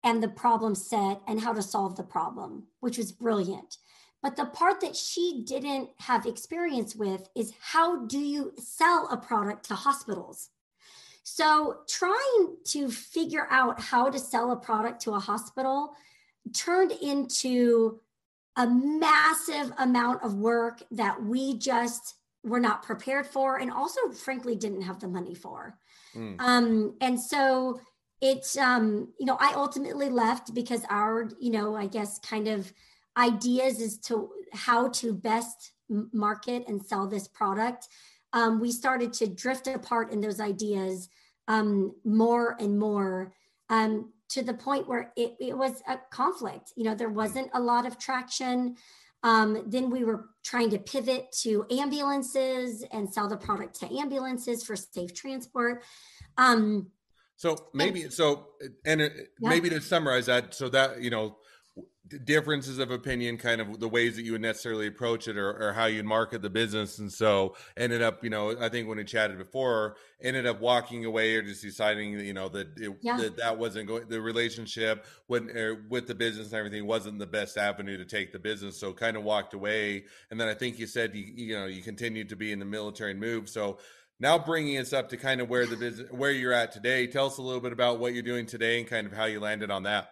and 0.03 0.23
the 0.23 0.29
problem 0.29 0.75
set 0.75 1.21
and 1.27 1.41
how 1.41 1.53
to 1.53 1.62
solve 1.62 1.97
the 1.97 2.03
problem, 2.03 2.65
which 2.81 2.97
was 2.99 3.12
brilliant. 3.12 3.77
But 4.27 4.35
the 4.35 4.47
part 4.47 4.81
that 4.81 4.97
she 4.97 5.45
didn't 5.47 5.91
have 6.01 6.27
experience 6.27 6.97
with 6.97 7.29
is 7.37 7.53
how 7.61 8.07
do 8.07 8.19
you 8.19 8.55
sell 8.59 9.09
a 9.09 9.17
product 9.17 9.69
to 9.69 9.77
hospitals? 9.77 10.51
So, 11.23 11.77
trying 11.89 12.57
to 12.71 12.91
figure 12.91 13.47
out 13.51 13.81
how 13.81 14.11
to 14.11 14.19
sell 14.19 14.51
a 14.51 14.57
product 14.57 15.03
to 15.03 15.12
a 15.12 15.21
hospital 15.21 15.95
turned 16.53 16.91
into 16.91 18.01
a 18.57 18.67
massive 18.67 19.71
amount 19.79 20.25
of 20.25 20.35
work 20.35 20.83
that 20.91 21.23
we 21.23 21.57
just 21.57 22.17
were 22.43 22.59
not 22.59 22.83
prepared 22.83 23.29
for 23.29 23.59
and 23.59 23.71
also 23.71 24.11
frankly 24.11 24.57
didn't 24.57 24.83
have 24.83 24.99
the 24.99 25.07
money 25.07 25.37
for 25.37 25.79
mm. 26.17 26.35
um, 26.41 26.97
and 27.01 27.21
so 27.21 27.81
it's 28.21 28.57
um, 28.57 29.12
you 29.21 29.27
know 29.27 29.37
i 29.41 29.53
ultimately 29.55 30.09
left 30.09 30.53
because 30.55 30.83
our 30.91 31.29
you 31.41 31.51
know 31.51 31.77
i 31.77 31.87
guess 31.87 32.19
kind 32.21 32.49
of 32.49 32.73
ideas 33.17 33.81
as 33.81 33.99
to 33.99 34.31
how 34.53 34.89
to 34.89 35.13
best 35.13 35.73
market 36.13 36.65
and 36.69 36.85
sell 36.85 37.07
this 37.07 37.29
product 37.29 37.89
um, 38.33 38.61
we 38.61 38.71
started 38.71 39.13
to 39.15 39.27
drift 39.27 39.67
apart 39.67 40.13
in 40.13 40.21
those 40.21 40.41
ideas 40.41 41.09
um, 41.49 41.95
more 42.05 42.57
and 42.61 42.79
more 42.79 43.33
um, 43.71 44.13
to 44.29 44.43
the 44.43 44.55
point 44.55 44.89
where 44.89 45.13
it, 45.17 45.37
it 45.41 45.57
was 45.57 45.83
a 45.89 45.99
conflict. 46.11 46.73
You 46.77 46.85
know, 46.85 46.95
there 46.95 47.09
wasn't 47.09 47.51
a 47.55 47.61
lot 47.61 47.87
of 47.87 47.99
traction. 47.99 48.77
Um, 49.23 49.63
then 49.67 49.91
we 49.91 50.05
were 50.05 50.29
trying 50.45 50.71
to 50.71 50.79
pivot 50.79 51.33
to 51.41 51.67
ambulances 51.71 52.85
and 52.93 53.13
sell 53.13 53.29
the 53.29 53.37
product 53.37 53.81
to 53.81 53.99
ambulances 53.99 54.63
for 54.65 54.77
safe 54.77 55.15
transport. 55.15 55.83
Um, 56.37 56.89
so 57.37 57.69
maybe 57.75 58.03
and, 58.03 58.13
so, 58.13 58.49
and 58.85 59.01
yeah. 59.01 59.49
maybe 59.49 59.69
to 59.71 59.81
summarize 59.81 60.27
that, 60.27 60.55
so 60.55 60.69
that 60.71 61.03
you 61.03 61.11
know, 61.11 61.39
differences 62.25 62.79
of 62.79 62.90
opinion 62.90 63.37
kind 63.37 63.61
of 63.61 63.81
the 63.81 63.88
ways 63.88 64.16
that 64.16 64.23
you 64.23 64.33
would 64.33 64.40
necessarily 64.40 64.87
approach 64.87 65.29
it 65.29 65.37
or, 65.37 65.51
or, 65.51 65.73
how 65.73 65.87
you'd 65.87 66.05
market 66.05 66.42
the 66.42 66.51
business. 66.51 66.99
And 66.99 67.12
so 67.12 67.57
ended 67.77 68.03
up 68.03 68.23
you 68.23 68.31
know 68.31 68.57
i 68.61 68.69
think 68.69 68.88
when 68.88 68.99
we 68.99 69.05
chatted 69.05 69.38
before 69.38 69.97
ended 70.23 70.47
up 70.47 70.61
walking 70.61 71.05
away 71.05 71.35
or 71.35 71.42
just 71.42 71.62
deciding 71.62 72.19
you 72.21 72.33
know 72.33 72.49
that 72.49 72.69
it, 72.79 72.97
yeah. 73.03 73.16
that, 73.16 73.37
that 73.37 73.59
wasn't 73.59 73.87
going 73.87 74.09
the 74.09 74.21
relationship 74.21 75.05
when 75.27 75.51
er, 75.57 75.85
with 75.88 76.07
the 76.07 76.14
business 76.14 76.49
and 76.49 76.55
everything 76.55 76.87
wasn't 76.87 77.19
the 77.19 77.27
best 77.27 77.57
avenue 77.57 77.97
to 77.97 78.05
take 78.05 78.33
the 78.33 78.38
business. 78.38 78.79
So 78.79 78.92
kind 78.92 79.16
of 79.16 79.25
walked 79.25 79.55
away. 79.55 80.05
And 80.31 80.40
then 80.40 80.49
i 80.49 80.55
think 80.55 80.79
you 80.79 80.87
said 80.87 81.14
you 81.14 81.25
you 81.25 81.59
know 81.59 81.66
you 81.66 81.83
continued 81.83 82.29
to 82.31 82.37
be 82.37 82.53
in 82.53 82.59
the 82.59 82.64
military 82.64 83.12
and 83.12 83.21
move. 83.21 83.49
So 83.49 83.79
now 84.19 84.38
bringing 84.38 84.79
us 84.79 84.92
up 84.92 85.11
to 85.11 85.16
kind 85.16 85.40
of 85.40 85.49
where 85.49 85.66
the 85.66 85.77
business 85.77 86.11
where 86.11 86.31
you're 86.31 86.53
at 86.53 86.73
today 86.73 87.07
tell 87.07 87.27
us 87.27 87.38
a 87.38 87.42
little 87.42 87.61
bit 87.61 87.73
about 87.73 87.99
what 87.99 88.14
you're 88.14 88.23
doing 88.23 88.47
today 88.47 88.79
and 88.79 88.88
kind 88.88 89.07
of 89.07 89.12
how 89.12 89.25
you 89.25 89.40
landed 89.40 89.71
on 89.71 89.83
that 89.85 90.11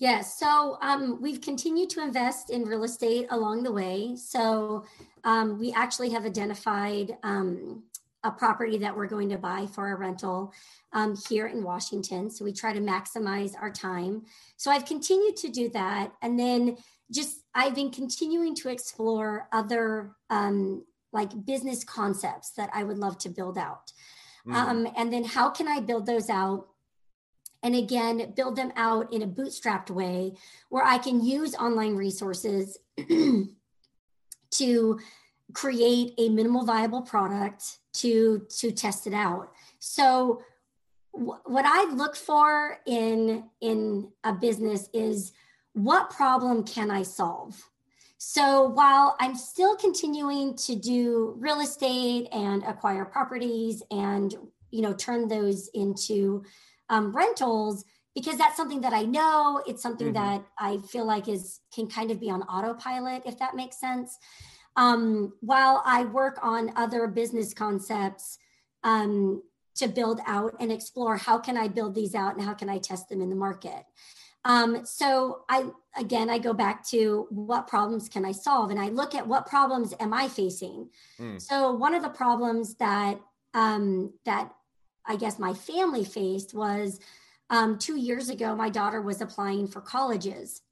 Yes. 0.00 0.38
So 0.38 0.78
um, 0.80 1.20
we've 1.20 1.42
continued 1.42 1.90
to 1.90 2.02
invest 2.02 2.48
in 2.48 2.64
real 2.64 2.84
estate 2.84 3.26
along 3.30 3.62
the 3.62 3.70
way. 3.70 4.16
So 4.16 4.86
um, 5.24 5.58
we 5.58 5.74
actually 5.74 6.08
have 6.10 6.24
identified 6.24 7.18
um, 7.22 7.82
a 8.24 8.30
property 8.30 8.78
that 8.78 8.96
we're 8.96 9.06
going 9.06 9.28
to 9.28 9.36
buy 9.36 9.66
for 9.66 9.92
a 9.92 9.96
rental 9.96 10.54
um, 10.94 11.18
here 11.28 11.48
in 11.48 11.62
Washington. 11.62 12.30
So 12.30 12.46
we 12.46 12.52
try 12.54 12.72
to 12.72 12.80
maximize 12.80 13.52
our 13.60 13.70
time. 13.70 14.22
So 14.56 14.70
I've 14.70 14.86
continued 14.86 15.36
to 15.36 15.48
do 15.48 15.68
that. 15.70 16.12
And 16.22 16.38
then 16.38 16.78
just 17.12 17.42
I've 17.54 17.74
been 17.74 17.90
continuing 17.90 18.54
to 18.56 18.70
explore 18.70 19.48
other 19.52 20.12
um, 20.30 20.82
like 21.12 21.44
business 21.44 21.84
concepts 21.84 22.52
that 22.52 22.70
I 22.72 22.84
would 22.84 22.98
love 22.98 23.18
to 23.18 23.28
build 23.28 23.58
out. 23.58 23.92
Mm. 24.46 24.92
and 24.96 25.12
then 25.12 25.22
how 25.22 25.50
can 25.50 25.68
I 25.68 25.80
build 25.80 26.06
those 26.06 26.30
out? 26.30 26.69
And 27.62 27.74
again 27.74 28.32
build 28.36 28.56
them 28.56 28.72
out 28.76 29.12
in 29.12 29.22
a 29.22 29.26
bootstrapped 29.26 29.90
way 29.90 30.32
where 30.68 30.84
i 30.84 30.98
can 30.98 31.24
use 31.24 31.54
online 31.54 31.94
resources 31.94 32.78
to 34.50 34.98
create 35.52 36.14
a 36.18 36.28
minimal 36.28 36.64
viable 36.64 37.02
product 37.02 37.78
to 37.92 38.46
to 38.48 38.70
test 38.70 39.06
it 39.06 39.14
out. 39.14 39.52
So 39.78 40.42
what 41.12 41.64
i 41.66 41.92
look 41.92 42.14
for 42.14 42.78
in 42.86 43.44
in 43.60 44.08
a 44.22 44.32
business 44.32 44.88
is 44.92 45.32
what 45.72 46.10
problem 46.10 46.64
can 46.64 46.90
i 46.90 47.02
solve? 47.02 47.70
So 48.18 48.68
while 48.68 49.16
i'm 49.18 49.34
still 49.34 49.76
continuing 49.76 50.56
to 50.56 50.76
do 50.76 51.34
real 51.38 51.60
estate 51.60 52.28
and 52.32 52.62
acquire 52.62 53.04
properties 53.04 53.82
and 53.90 54.34
you 54.70 54.82
know 54.82 54.92
turn 54.92 55.26
those 55.26 55.68
into 55.74 56.44
um, 56.90 57.16
rentals 57.16 57.84
because 58.14 58.36
that's 58.36 58.56
something 58.56 58.80
that 58.82 58.92
I 58.92 59.02
know. 59.02 59.62
It's 59.66 59.82
something 59.82 60.12
mm-hmm. 60.12 60.38
that 60.38 60.44
I 60.58 60.78
feel 60.78 61.06
like 61.06 61.28
is 61.28 61.60
can 61.74 61.86
kind 61.86 62.10
of 62.10 62.20
be 62.20 62.28
on 62.28 62.42
autopilot, 62.42 63.22
if 63.24 63.38
that 63.38 63.54
makes 63.56 63.78
sense. 63.78 64.18
Um, 64.76 65.32
while 65.40 65.82
I 65.84 66.04
work 66.04 66.38
on 66.42 66.72
other 66.76 67.06
business 67.06 67.54
concepts 67.54 68.38
um, 68.84 69.42
to 69.76 69.88
build 69.88 70.20
out 70.26 70.54
and 70.60 70.70
explore 70.70 71.16
how 71.16 71.38
can 71.38 71.56
I 71.56 71.68
build 71.68 71.94
these 71.94 72.14
out 72.14 72.36
and 72.36 72.44
how 72.44 72.54
can 72.54 72.68
I 72.68 72.78
test 72.78 73.08
them 73.08 73.20
in 73.20 73.30
the 73.30 73.36
market. 73.36 73.84
Um, 74.44 74.86
so 74.86 75.42
I 75.48 75.66
again 75.96 76.30
I 76.30 76.38
go 76.38 76.54
back 76.54 76.86
to 76.88 77.26
what 77.30 77.66
problems 77.66 78.08
can 78.08 78.24
I 78.24 78.32
solve, 78.32 78.70
and 78.70 78.80
I 78.80 78.88
look 78.88 79.14
at 79.14 79.26
what 79.26 79.46
problems 79.46 79.94
am 80.00 80.14
I 80.14 80.28
facing. 80.28 80.88
Mm. 81.20 81.40
So 81.40 81.72
one 81.72 81.94
of 81.94 82.02
the 82.02 82.08
problems 82.08 82.74
that 82.76 83.20
um, 83.52 84.14
that 84.24 84.52
I 85.06 85.16
guess 85.16 85.38
my 85.38 85.54
family 85.54 86.04
faced 86.04 86.54
was 86.54 87.00
um, 87.50 87.78
two 87.78 87.96
years 87.96 88.28
ago, 88.28 88.54
my 88.54 88.70
daughter 88.70 89.00
was 89.00 89.20
applying 89.20 89.66
for 89.66 89.80
colleges. 89.80 90.62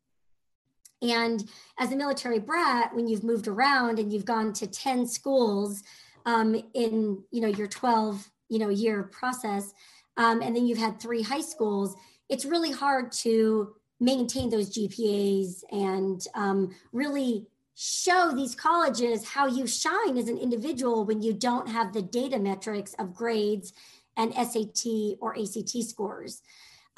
And 1.02 1.48
as 1.78 1.92
a 1.92 1.96
military 1.96 2.38
brat, 2.38 2.94
when 2.94 3.08
you've 3.08 3.24
moved 3.24 3.48
around 3.48 3.98
and 3.98 4.12
you've 4.12 4.24
gone 4.24 4.52
to 4.54 4.66
10 4.66 5.06
schools 5.06 5.82
um, 6.26 6.54
in, 6.74 7.22
you 7.30 7.40
know, 7.40 7.48
your 7.48 7.66
12, 7.66 8.30
you 8.48 8.58
know, 8.58 8.68
year 8.68 9.04
process, 9.04 9.72
um, 10.16 10.42
and 10.42 10.54
then 10.54 10.66
you've 10.66 10.78
had 10.78 11.00
three 11.00 11.22
high 11.22 11.40
schools, 11.40 11.94
it's 12.28 12.44
really 12.44 12.72
hard 12.72 13.12
to 13.12 13.74
maintain 14.00 14.50
those 14.50 14.76
GPAs 14.76 15.62
and 15.72 16.26
um, 16.34 16.74
really 16.92 17.46
show 17.74 18.32
these 18.34 18.56
colleges 18.56 19.24
how 19.24 19.46
you 19.46 19.66
shine 19.66 20.16
as 20.18 20.28
an 20.28 20.36
individual 20.36 21.04
when 21.04 21.22
you 21.22 21.32
don't 21.32 21.68
have 21.68 21.92
the 21.92 22.02
data 22.02 22.38
metrics 22.38 22.94
of 22.94 23.14
grades 23.14 23.72
and 24.18 24.34
SAT 24.34 25.16
or 25.20 25.38
ACT 25.38 25.82
scores. 25.88 26.42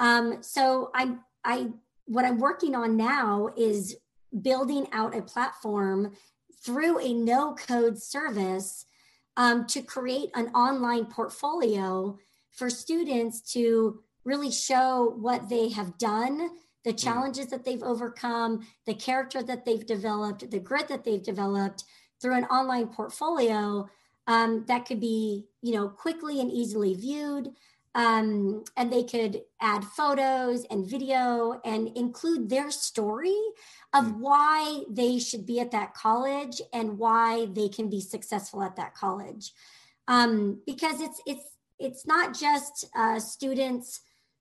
Um, 0.01 0.43
so 0.43 0.91
I'm 0.95 1.21
I 1.45 1.69
what 2.07 2.25
I'm 2.25 2.41
working 2.41 2.75
on 2.75 2.97
now 2.97 3.51
is 3.57 3.97
building 4.43 4.89
out 4.93 5.17
a 5.17 5.23
platform 5.23 6.13
through 6.65 6.99
a 6.99 7.13
no 7.15 7.55
code 7.55 8.03
service 8.03 8.85
um, 9.37 9.67
to 9.67 9.83
create 9.83 10.31
an 10.35 10.49
online 10.49 11.07
portfolio 11.07 12.19
for 12.51 12.69
students 12.69 13.53
to 13.53 14.01
really 14.25 14.51
show 14.51 15.15
what 15.19 15.49
they 15.49 15.69
have 15.69 15.97
done 15.99 16.51
the 16.85 16.91
hmm. 16.91 16.97
challenges 16.97 17.47
that 17.49 17.65
they've 17.65 17.83
overcome 17.83 18.61
the 18.87 18.95
character 18.95 19.43
that 19.43 19.65
they've 19.65 19.87
developed 19.87 20.51
the 20.51 20.59
grit 20.59 20.89
that 20.89 21.05
they've 21.05 21.23
developed 21.23 21.85
through 22.21 22.35
an 22.35 22.45
online 22.45 22.89
portfolio 22.89 23.89
um, 24.27 24.65
that 24.69 24.87
could 24.87 25.01
be 25.01 25.47
you 25.63 25.73
know 25.75 25.89
quickly 25.89 26.41
and 26.41 26.51
easily 26.51 26.95
viewed 26.95 27.51
um, 27.95 28.63
and 28.77 28.93
they 28.93 29.03
could 29.03 29.43
add 29.61 29.85
photos 29.85 30.65
and 30.71 30.87
video 30.87 31.61
and 31.65 31.89
include 31.97 32.49
their 32.49 32.71
story 32.71 33.37
of 33.93 34.05
mm. 34.05 34.19
why 34.19 34.83
they 34.89 35.19
should 35.19 35.45
be 35.45 35.59
at 35.59 35.73
that 35.73 35.93
college 35.95 36.63
and 36.73 36.99
why 36.99 37.49
they 37.53 37.69
can 37.69 37.91
be 37.91 38.01
successful 38.01 38.63
at 38.63 38.77
that 38.77 38.95
college 38.95 39.53
um, 40.09 40.61
because 40.67 41.01
it's 41.01 41.21
it's 41.27 41.45
it's 41.79 42.07
not 42.07 42.39
just 42.39 42.87
uh, 42.95 43.19
students 43.19 44.01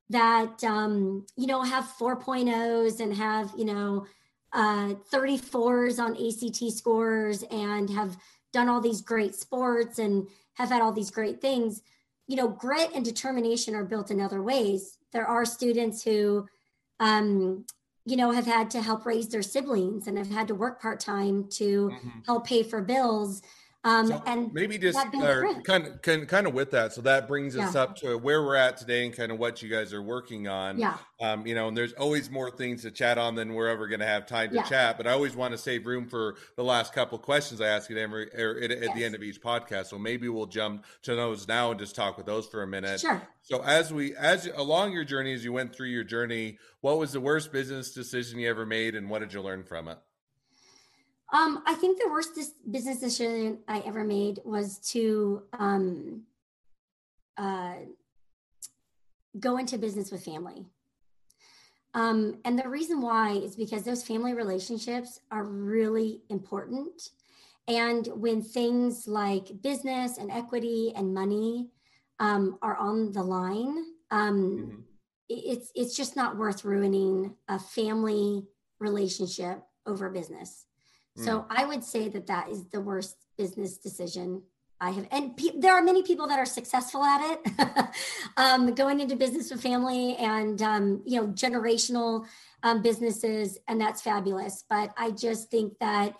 that 0.09 0.63
um, 0.63 1.25
you 1.35 1.47
know 1.47 1.61
have 1.61 1.85
4.0s 1.99 2.99
and 2.99 3.13
have 3.15 3.51
you 3.57 3.65
know 3.65 4.05
uh, 4.51 4.95
34s 5.13 5.99
on 5.99 6.13
ACT 6.13 6.75
scores 6.75 7.43
and 7.51 7.89
have 7.89 8.17
done 8.53 8.69
all 8.69 8.81
these 8.81 9.01
great 9.01 9.35
sports 9.35 9.99
and 9.99 10.27
have 10.53 10.69
had 10.69 10.81
all 10.81 10.91
these 10.91 11.11
great 11.11 11.41
things 11.41 11.81
you 12.27 12.35
know 12.35 12.47
grit 12.47 12.91
and 12.93 13.03
determination 13.03 13.75
are 13.75 13.83
built 13.83 14.11
in 14.11 14.21
other 14.21 14.41
ways 14.41 14.97
there 15.11 15.25
are 15.25 15.45
students 15.45 16.03
who 16.03 16.47
um, 16.99 17.65
you 18.05 18.15
know 18.15 18.31
have 18.31 18.45
had 18.45 18.69
to 18.71 18.81
help 18.81 19.05
raise 19.05 19.27
their 19.29 19.41
siblings 19.41 20.07
and 20.07 20.17
have 20.17 20.29
had 20.29 20.47
to 20.47 20.55
work 20.55 20.81
part-time 20.81 21.47
to 21.49 21.89
mm-hmm. 21.89 22.19
help 22.25 22.45
pay 22.45 22.63
for 22.63 22.81
bills 22.81 23.41
Um, 23.85 24.07
so 24.07 24.21
and 24.25 24.53
maybe 24.53 24.77
just 24.77 24.97
uh, 24.97 25.53
kind 25.63 25.87
of 25.87 26.27
kind 26.27 26.47
of 26.47 26.53
with 26.53 26.71
that. 26.71 26.91
So 26.91 26.99
that 27.01 27.29
brings 27.29 27.55
us 27.55 27.75
yeah. 27.75 27.81
up 27.81 27.95
to 27.97 28.17
where 28.17 28.43
we're 28.43 28.57
at 28.57 28.75
today 28.75 29.05
and 29.05 29.15
kind 29.15 29.31
of 29.31 29.39
what 29.39 29.61
you 29.61 29.69
guys 29.69 29.93
are 29.93 30.01
working 30.01 30.49
on. 30.49 30.77
Yeah. 30.77 30.97
Um, 31.21 31.47
you 31.47 31.55
know, 31.55 31.69
and 31.69 31.77
there's 31.77 31.93
always 31.93 32.29
more 32.29 32.51
things 32.51 32.81
to 32.81 32.91
chat 32.91 33.17
on 33.17 33.35
than 33.35 33.53
we're 33.53 33.69
ever 33.69 33.87
going 33.87 34.01
to 34.01 34.05
have 34.05 34.25
time 34.25 34.49
to 34.49 34.55
yeah. 34.55 34.63
chat. 34.63 34.97
But 34.97 35.07
I 35.07 35.11
always 35.11 35.33
want 35.33 35.53
to 35.53 35.57
save 35.57 35.85
room 35.85 36.07
for 36.07 36.35
the 36.57 36.63
last 36.63 36.93
couple 36.93 37.17
questions 37.19 37.61
I 37.61 37.67
ask 37.67 37.89
at 37.89 37.95
every 37.95 38.29
er, 38.37 38.59
at, 38.61 38.69
yes. 38.69 38.95
the 38.95 39.05
end 39.05 39.15
of 39.15 39.23
each 39.23 39.41
podcast. 39.41 39.87
So 39.87 39.97
maybe 39.97 40.27
we'll 40.27 40.45
jump 40.45 40.83
to 41.03 41.15
those 41.15 41.47
now 41.47 41.71
and 41.71 41.79
just 41.79 41.95
talk 41.95 42.17
with 42.17 42.25
those 42.25 42.47
for 42.47 42.63
a 42.63 42.67
minute. 42.67 42.99
Sure. 42.99 43.21
So 43.43 43.63
as 43.63 43.93
we 43.93 44.13
as 44.15 44.49
along 44.57 44.91
your 44.91 45.05
journey, 45.05 45.33
as 45.33 45.45
you 45.45 45.53
went 45.53 45.73
through 45.73 45.87
your 45.87 46.03
journey, 46.03 46.57
what 46.81 46.99
was 46.99 47.13
the 47.13 47.21
worst 47.21 47.53
business 47.53 47.91
decision 47.91 48.39
you 48.39 48.49
ever 48.49 48.65
made, 48.65 48.95
and 48.95 49.09
what 49.09 49.19
did 49.19 49.33
you 49.33 49.41
learn 49.41 49.63
from 49.63 49.87
it? 49.87 49.99
Um, 51.31 51.61
I 51.65 51.75
think 51.75 51.99
the 51.99 52.09
worst 52.09 52.39
business 52.69 52.99
decision 52.99 53.59
I 53.67 53.79
ever 53.81 54.03
made 54.03 54.39
was 54.43 54.79
to 54.91 55.43
um, 55.53 56.23
uh, 57.37 57.75
go 59.39 59.57
into 59.57 59.77
business 59.77 60.11
with 60.11 60.25
family. 60.25 60.65
Um, 61.93 62.39
and 62.45 62.57
the 62.57 62.67
reason 62.67 63.01
why 63.01 63.33
is 63.33 63.55
because 63.55 63.83
those 63.83 64.03
family 64.03 64.33
relationships 64.33 65.19
are 65.31 65.43
really 65.43 66.21
important. 66.29 67.09
And 67.67 68.07
when 68.07 68.41
things 68.41 69.07
like 69.07 69.61
business 69.61 70.17
and 70.17 70.31
equity 70.31 70.93
and 70.95 71.13
money 71.13 71.69
um, 72.19 72.57
are 72.61 72.77
on 72.77 73.11
the 73.11 73.23
line, 73.23 73.85
um, 74.11 74.37
mm-hmm. 74.41 74.81
it's 75.29 75.71
it's 75.75 75.95
just 75.95 76.15
not 76.15 76.37
worth 76.37 76.65
ruining 76.65 77.35
a 77.47 77.59
family 77.59 78.47
relationship 78.79 79.61
over 79.85 80.09
business. 80.09 80.65
So 81.23 81.39
mm. 81.39 81.45
I 81.49 81.65
would 81.65 81.83
say 81.83 82.09
that 82.09 82.27
that 82.27 82.49
is 82.49 82.65
the 82.65 82.81
worst 82.81 83.17
business 83.37 83.77
decision 83.77 84.41
I 84.81 84.91
have. 84.91 85.07
And 85.11 85.35
pe- 85.35 85.57
there 85.57 85.73
are 85.73 85.81
many 85.81 86.03
people 86.03 86.27
that 86.27 86.39
are 86.39 86.45
successful 86.45 87.03
at 87.03 87.21
it, 87.21 87.87
um, 88.37 88.73
going 88.75 88.99
into 88.99 89.15
business 89.15 89.51
with 89.51 89.61
family 89.61 90.15
and, 90.15 90.61
um, 90.61 91.01
you 91.05 91.19
know, 91.19 91.27
generational 91.27 92.25
um, 92.63 92.81
businesses. 92.81 93.57
And 93.67 93.79
that's 93.79 94.01
fabulous. 94.01 94.63
But 94.69 94.93
I 94.97 95.11
just 95.11 95.51
think 95.51 95.77
that 95.79 96.15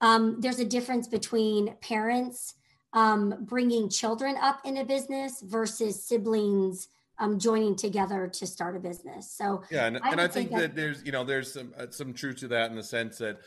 um, 0.00 0.40
there's 0.40 0.60
a 0.60 0.64
difference 0.64 1.08
between 1.08 1.74
parents 1.80 2.54
um, 2.92 3.34
bringing 3.40 3.88
children 3.88 4.36
up 4.40 4.60
in 4.64 4.76
a 4.76 4.84
business 4.84 5.42
versus 5.42 6.04
siblings 6.04 6.88
um, 7.18 7.38
joining 7.38 7.76
together 7.76 8.28
to 8.28 8.46
start 8.46 8.76
a 8.76 8.80
business. 8.80 9.30
So 9.30 9.62
yeah, 9.70 9.86
and 9.86 9.98
I, 9.98 10.10
and 10.10 10.20
I 10.20 10.28
think 10.28 10.50
that, 10.50 10.60
that, 10.60 10.76
there's 10.76 11.04
you 11.04 11.12
know 11.12 11.24
there's 11.24 11.52
some 11.52 11.72
uh, 11.78 11.86
some 11.90 12.12
truth 12.12 12.38
to 12.38 12.48
that 12.48 12.70
in 12.70 12.76
the 12.76 12.82
sense 12.82 13.18
that 13.18 13.38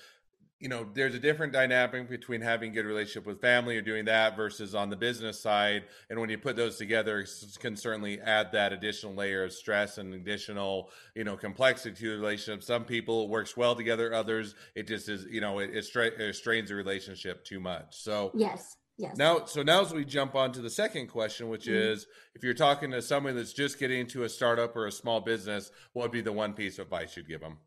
you 0.60 0.70
know 0.70 0.88
there's 0.93 1.13
a 1.13 1.20
different 1.20 1.54
dynamic 1.54 2.10
between 2.10 2.41
having 2.41 2.72
a 2.72 2.74
good 2.74 2.86
relationship 2.86 3.26
with 3.26 3.39
family 3.39 3.78
or 3.78 3.82
doing 3.82 4.06
that 4.06 4.36
versus 4.36 4.74
on 4.74 4.89
the 4.89 4.96
business 4.96 5.39
side 5.39 5.84
and 6.10 6.20
when 6.20 6.30
you 6.30 6.38
put 6.38 6.56
those 6.56 6.78
together 6.78 7.20
it 7.20 7.58
can 7.60 7.76
certainly 7.76 8.20
add 8.22 8.52
that 8.52 8.74
additional 8.74 9.13
layer 9.13 9.43
of 9.43 9.54
stress 9.54 9.98
and 9.98 10.13
additional 10.13 10.89
you 11.15 11.24
know 11.24 11.38
complexity 11.38 11.96
to 11.96 12.10
the 12.10 12.15
relationship 12.15 12.63
some 12.63 12.84
people 12.84 13.24
it 13.26 13.30
works 13.30 13.56
well 13.56 13.76
together 13.76 14.13
others 14.13 14.56
it 14.76 14.88
just 14.88 15.10
is 15.10 15.26
you 15.30 15.41
know 15.41 15.60
it, 15.60 15.70
it, 15.74 15.86
stra- 15.86 16.06
it 16.08 16.34
strains 16.34 16.70
the 16.70 16.76
relationship 16.76 17.43
too 17.46 17.60
much 17.60 17.96
so 17.96 18.32
yes 18.34 18.78
Yes. 19.00 19.15
Now, 19.15 19.46
so 19.46 19.62
now 19.62 19.84
as 19.84 19.93
we 19.93 20.04
jump 20.04 20.34
on 20.34 20.52
to 20.54 20.60
the 20.60 20.72
second 20.72 21.08
question, 21.08 21.50
which 21.50 21.65
mm-hmm. 21.65 21.76
is 21.76 22.08
if 22.34 22.43
you're 22.43 22.56
talking 22.56 22.89
to 22.91 23.02
someone 23.04 23.36
that's 23.36 23.54
just 23.54 23.78
getting 23.78 24.00
into 24.00 24.24
a 24.24 24.30
startup 24.30 24.76
or 24.76 24.88
a 24.88 24.91
small 24.91 25.22
business, 25.22 25.70
what 25.93 26.02
would 26.02 26.12
be 26.12 26.22
the 26.22 26.34
one 26.34 26.54
piece 26.54 26.80
of 26.80 26.86
advice 26.86 27.15
you'd 27.15 27.28
give 27.28 27.41
them? 27.41 27.58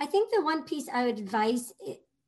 I 0.00 0.06
think 0.06 0.30
the 0.30 0.42
one 0.42 0.64
piece 0.64 0.88
I 0.92 1.04
would 1.04 1.18
advise 1.18 1.72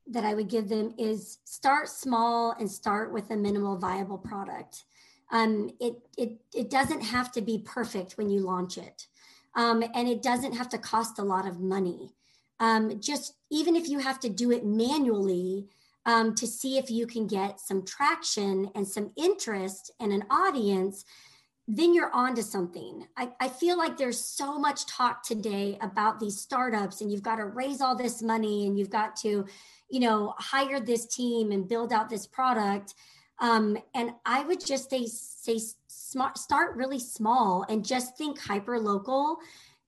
that 0.09 0.25
I 0.25 0.35
would 0.35 0.49
give 0.49 0.69
them 0.69 0.95
is 0.99 1.39
start 1.45 1.89
small 1.89 2.53
and 2.53 2.71
start 2.71 3.13
with 3.13 3.31
a 3.31 3.37
minimal 3.37 3.77
viable 3.77 4.19
product. 4.19 4.85
Um, 5.33 5.71
it, 5.81 5.97
it, 6.17 6.39
it 6.55 6.71
doesn't 6.71 7.03
have 7.03 7.33
to 7.33 7.41
be 7.41 7.59
perfect 7.65 8.17
when 8.17 8.31
you 8.31 8.41
launch 8.41 8.79
it. 8.79 9.09
Um, 9.57 9.83
and 9.95 10.07
it 10.09 10.23
doesn't 10.23 10.55
have 10.55 10.69
to 10.71 10.79
cost 10.79 11.19
a 11.19 11.25
lot 11.25 11.47
of 11.47 11.61
money. 11.61 12.13
Um, 12.61 13.01
just 13.01 13.35
even 13.51 13.75
if 13.75 13.89
you 13.89 13.99
have 13.99 14.21
to 14.21 14.29
do 14.29 14.53
it 14.53 14.65
manually 14.65 15.67
um, 16.05 16.35
to 16.37 16.47
see 16.47 16.79
if 16.79 16.91
you 16.91 17.07
can 17.07 17.27
get 17.27 17.61
some 17.61 17.85
traction 17.85 18.71
and 18.75 18.87
some 18.87 19.11
interest 19.17 19.91
and 19.99 20.13
an 20.13 20.25
audience, 20.31 21.05
then 21.69 21.95
you're 21.95 22.13
on 22.13 22.35
to 22.37 22.43
something. 22.43 23.07
I, 23.17 23.31
I 23.41 23.49
feel 23.49 23.77
like 23.77 23.97
there's 23.97 24.23
so 24.23 24.59
much 24.59 24.87
talk 24.87 25.23
today 25.23 25.79
about 25.81 26.21
these 26.21 26.41
startups, 26.41 27.01
and 27.01 27.11
you've 27.11 27.23
got 27.23 27.37
to 27.37 27.47
raise 27.47 27.81
all 27.81 27.97
this 27.97 28.23
money 28.23 28.67
and 28.67 28.79
you've 28.79 28.91
got 28.91 29.17
to, 29.17 29.47
you 29.91 30.01
know, 30.01 30.35
hire 30.39 30.81
this 30.81 31.07
team 31.07 31.51
and 31.51 31.69
build 31.69 31.93
out 31.93 32.09
this 32.09 32.27
product. 32.27 32.95
Um, 33.39 33.77
and 33.95 34.13
I 34.25 34.45
would 34.45 34.65
just 34.65 34.91
say, 34.91 35.07
say 35.07 35.59
smart, 35.89 36.39
start 36.39 36.77
really 36.77 37.01
small 37.01 37.65
and 37.69 37.85
just 37.85 38.17
think 38.17 38.39
hyper 38.39 38.79
local 38.79 39.39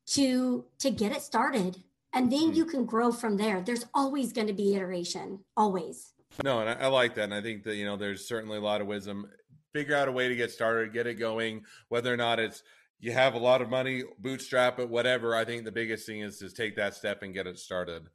to 0.08 0.64
to 0.78 0.90
get 0.90 1.12
it 1.12 1.22
started 1.22 1.76
and 2.14 2.32
then 2.32 2.40
mm-hmm. 2.40 2.54
you 2.54 2.64
can 2.64 2.84
grow 2.84 3.12
from 3.12 3.36
there 3.36 3.60
there's 3.60 3.84
always 3.94 4.32
going 4.32 4.46
to 4.46 4.52
be 4.52 4.74
iteration 4.74 5.38
always 5.56 6.14
no 6.42 6.60
and 6.60 6.70
I, 6.70 6.84
I, 6.84 6.86
like 6.86 7.14
that 7.16 7.24
and 7.24 7.34
i 7.34 7.42
think 7.42 7.62
that 7.64 7.76
you 7.76 7.84
know 7.84 7.96
there's 7.96 8.26
certainly 8.26 8.56
a 8.56 8.60
lot 8.60 8.80
of 8.80 8.86
wisdom 8.86 9.28
figure 9.72 9.96
out 9.96 10.08
a 10.08 10.12
way 10.12 10.28
to 10.28 10.36
get 10.36 10.50
started, 10.50 10.92
get 10.92 11.06
it 11.06 11.14
going, 11.14 11.64
whether 11.88 12.12
or 12.12 12.16
not 12.16 12.38
it's 12.38 12.62
you 13.00 13.12
have 13.12 13.34
a 13.34 13.38
lot 13.38 13.62
of 13.62 13.70
money, 13.70 14.02
bootstrap 14.18 14.78
it, 14.80 14.88
whatever. 14.88 15.34
I 15.34 15.44
think 15.44 15.64
the 15.64 15.72
biggest 15.72 16.06
thing 16.06 16.20
is 16.20 16.38
to 16.38 16.50
take 16.50 16.76
that 16.76 16.94
step 16.94 17.22
and 17.22 17.34
get 17.34 17.46
it 17.46 17.58
started. 17.58 18.08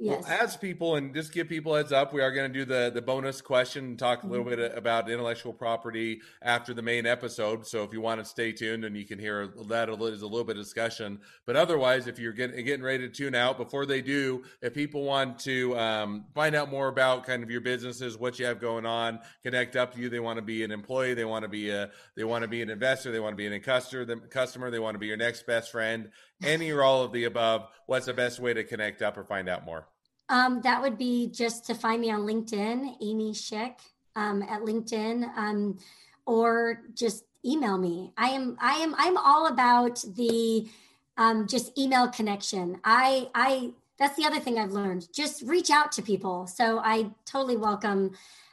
Yes. 0.00 0.22
Well, 0.22 0.40
as 0.40 0.56
people, 0.56 0.94
and 0.94 1.12
just 1.12 1.32
give 1.32 1.48
people 1.48 1.74
heads 1.74 1.90
up, 1.90 2.12
we 2.12 2.22
are 2.22 2.30
going 2.30 2.52
to 2.52 2.56
do 2.56 2.64
the 2.64 2.88
the 2.94 3.02
bonus 3.02 3.40
question 3.40 3.84
and 3.84 3.98
talk 3.98 4.22
a 4.22 4.28
little 4.28 4.46
mm-hmm. 4.46 4.54
bit 4.54 4.78
about 4.78 5.10
intellectual 5.10 5.52
property 5.52 6.20
after 6.40 6.72
the 6.72 6.82
main 6.82 7.04
episode. 7.04 7.66
So 7.66 7.82
if 7.82 7.92
you 7.92 8.00
want 8.00 8.20
to 8.20 8.24
stay 8.24 8.52
tuned, 8.52 8.84
and 8.84 8.96
you 8.96 9.04
can 9.04 9.18
hear 9.18 9.48
that 9.66 9.88
is 9.88 10.22
a 10.22 10.26
little 10.26 10.44
bit 10.44 10.56
of 10.56 10.62
discussion. 10.62 11.18
But 11.46 11.56
otherwise, 11.56 12.06
if 12.06 12.20
you're 12.20 12.32
getting 12.32 12.64
getting 12.64 12.84
ready 12.84 13.08
to 13.08 13.12
tune 13.12 13.34
out 13.34 13.56
before 13.56 13.86
they 13.86 14.00
do, 14.00 14.44
if 14.62 14.72
people 14.72 15.02
want 15.02 15.40
to 15.40 15.76
um, 15.76 16.26
find 16.32 16.54
out 16.54 16.70
more 16.70 16.86
about 16.86 17.26
kind 17.26 17.42
of 17.42 17.50
your 17.50 17.60
businesses, 17.60 18.16
what 18.16 18.38
you 18.38 18.46
have 18.46 18.60
going 18.60 18.86
on, 18.86 19.18
connect 19.42 19.74
up 19.74 19.94
to 19.94 20.00
you. 20.00 20.08
They 20.08 20.20
want 20.20 20.36
to 20.36 20.42
be 20.42 20.62
an 20.62 20.70
employee, 20.70 21.14
they 21.14 21.24
want 21.24 21.42
to 21.42 21.48
be 21.48 21.70
a 21.70 21.90
they 22.14 22.22
want 22.22 22.42
to 22.42 22.48
be 22.48 22.62
an 22.62 22.70
investor, 22.70 23.10
they 23.10 23.18
want 23.18 23.32
to 23.32 23.36
be 23.36 23.48
an 23.48 23.60
customer, 23.60 24.04
the 24.04 24.16
customer, 24.16 24.70
they 24.70 24.78
want 24.78 24.94
to 24.94 25.00
be 25.00 25.08
your 25.08 25.16
next 25.16 25.44
best 25.44 25.72
friend. 25.72 26.10
Any 26.42 26.70
or 26.70 26.82
all 26.82 27.02
of 27.02 27.12
the 27.12 27.24
above. 27.24 27.68
What's 27.86 28.06
the 28.06 28.14
best 28.14 28.38
way 28.38 28.54
to 28.54 28.64
connect 28.64 29.02
up 29.02 29.16
or 29.16 29.24
find 29.24 29.48
out 29.48 29.64
more? 29.64 29.86
Um, 30.28 30.60
that 30.62 30.82
would 30.82 30.98
be 30.98 31.28
just 31.28 31.66
to 31.66 31.74
find 31.74 32.00
me 32.00 32.10
on 32.10 32.20
LinkedIn, 32.20 32.96
Amy 33.00 33.32
Shick 33.32 33.78
um, 34.14 34.42
at 34.42 34.60
LinkedIn, 34.60 35.36
um, 35.36 35.78
or 36.26 36.82
just 36.94 37.24
email 37.44 37.78
me. 37.78 38.12
I 38.16 38.28
am 38.30 38.56
I 38.60 38.74
am 38.74 38.94
I'm 38.98 39.16
all 39.16 39.46
about 39.46 40.04
the 40.16 40.68
um, 41.16 41.46
just 41.46 41.76
email 41.78 42.08
connection. 42.08 42.78
I 42.84 43.30
I 43.34 43.72
that's 43.98 44.16
the 44.16 44.26
other 44.26 44.38
thing 44.38 44.58
I've 44.58 44.72
learned. 44.72 45.08
Just 45.12 45.42
reach 45.42 45.70
out 45.70 45.92
to 45.92 46.02
people. 46.02 46.46
So 46.46 46.78
I 46.78 47.10
totally 47.24 47.56
welcome 47.56 48.12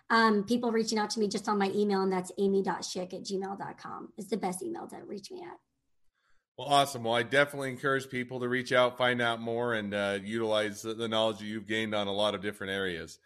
um, 0.09 0.43
people 0.43 0.71
reaching 0.71 0.97
out 0.97 1.09
to 1.11 1.19
me 1.19 1.27
just 1.27 1.49
on 1.49 1.57
my 1.57 1.71
email, 1.75 2.01
and 2.01 2.11
that's 2.11 2.31
amy.shick 2.37 3.13
at 3.13 3.23
gmail.com 3.23 4.13
is 4.17 4.27
the 4.27 4.37
best 4.37 4.61
email 4.61 4.87
to 4.87 4.97
reach 5.05 5.31
me 5.31 5.41
at. 5.41 5.57
Well, 6.57 6.67
awesome. 6.67 7.03
Well, 7.03 7.13
I 7.13 7.23
definitely 7.23 7.69
encourage 7.69 8.09
people 8.09 8.39
to 8.39 8.47
reach 8.47 8.71
out, 8.71 8.97
find 8.97 9.21
out 9.21 9.41
more, 9.41 9.73
and 9.73 9.93
uh, 9.93 10.19
utilize 10.23 10.83
the, 10.83 10.93
the, 10.93 11.09
knowledge 11.09 11.41
you've 11.41 11.67
gained 11.67 11.93
on 11.93 12.07
a 12.07 12.13
lot 12.13 12.33
of 12.33 12.41
different 12.41 12.71
areas. 12.71 13.19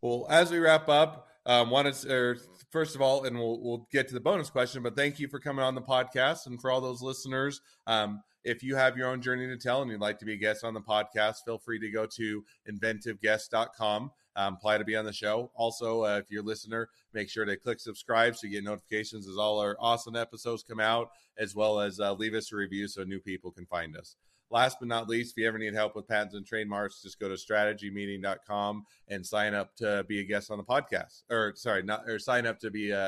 Well, 0.00 0.26
as 0.30 0.50
we 0.50 0.58
wrap 0.58 0.88
up, 0.88 1.28
um, 1.44 1.68
wanted 1.68 1.92
to, 1.94 2.36
first 2.70 2.94
of 2.94 3.02
all, 3.02 3.24
and 3.24 3.38
we'll, 3.38 3.60
we'll 3.60 3.86
get 3.92 4.08
to 4.08 4.14
the 4.14 4.20
bonus 4.20 4.48
question, 4.48 4.82
but 4.82 4.96
thank 4.96 5.18
you 5.18 5.28
for 5.28 5.38
coming 5.38 5.62
on 5.62 5.74
the 5.74 5.82
podcast. 5.82 6.46
And 6.46 6.58
for 6.58 6.70
all 6.70 6.80
those 6.80 7.02
listeners, 7.02 7.60
um, 7.86 8.22
if 8.44 8.62
you 8.62 8.76
have 8.76 8.96
your 8.96 9.08
own 9.08 9.20
journey 9.20 9.46
to 9.48 9.58
tell 9.58 9.82
and 9.82 9.90
you'd 9.90 10.00
like 10.00 10.18
to 10.20 10.24
be 10.24 10.32
a 10.32 10.38
guest 10.38 10.64
on 10.64 10.72
the 10.72 10.80
podcast, 10.80 11.44
feel 11.44 11.58
free 11.58 11.78
to 11.80 11.90
go 11.90 12.06
to 12.06 12.44
inventiveguest.com 12.70 14.10
um, 14.36 14.54
apply 14.54 14.78
to 14.78 14.84
be 14.84 14.96
on 14.96 15.04
the 15.04 15.12
show. 15.12 15.50
Also, 15.54 16.04
uh, 16.04 16.18
if 16.18 16.30
you're 16.30 16.42
a 16.42 16.46
listener, 16.46 16.88
make 17.12 17.28
sure 17.28 17.44
to 17.44 17.56
click 17.56 17.80
subscribe 17.80 18.36
so 18.36 18.46
you 18.46 18.54
get 18.54 18.64
notifications 18.64 19.28
as 19.28 19.36
all 19.36 19.58
our 19.58 19.76
awesome 19.80 20.16
episodes 20.16 20.62
come 20.62 20.80
out, 20.80 21.10
as 21.38 21.54
well 21.54 21.80
as 21.80 22.00
uh, 22.00 22.12
leave 22.12 22.34
us 22.34 22.52
a 22.52 22.56
review 22.56 22.88
so 22.88 23.02
new 23.04 23.20
people 23.20 23.50
can 23.50 23.66
find 23.66 23.96
us. 23.96 24.16
Last 24.52 24.78
but 24.80 24.88
not 24.88 25.08
least, 25.08 25.32
if 25.32 25.42
you 25.42 25.46
ever 25.46 25.58
need 25.58 25.74
help 25.74 25.94
with 25.94 26.08
patents 26.08 26.34
and 26.34 26.44
trademarks, 26.44 27.02
just 27.02 27.20
go 27.20 27.28
to 27.28 27.36
strategymeeting.com 27.36 28.84
and 29.06 29.24
sign 29.24 29.54
up 29.54 29.76
to 29.76 30.04
be 30.08 30.20
a 30.20 30.24
guest 30.24 30.50
on 30.50 30.58
the 30.58 30.64
podcast. 30.64 31.22
Or 31.30 31.52
sorry, 31.54 31.84
not 31.84 32.08
or 32.08 32.18
sign 32.18 32.46
up 32.46 32.58
to 32.60 32.70
be 32.70 32.90
a, 32.90 33.06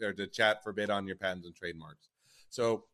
a 0.00 0.06
or 0.06 0.12
to 0.12 0.28
chat 0.28 0.62
for 0.62 0.72
bid 0.72 0.90
on 0.90 1.06
your 1.06 1.16
patents 1.16 1.46
and 1.46 1.54
trademarks. 1.54 2.10
So 2.48 2.84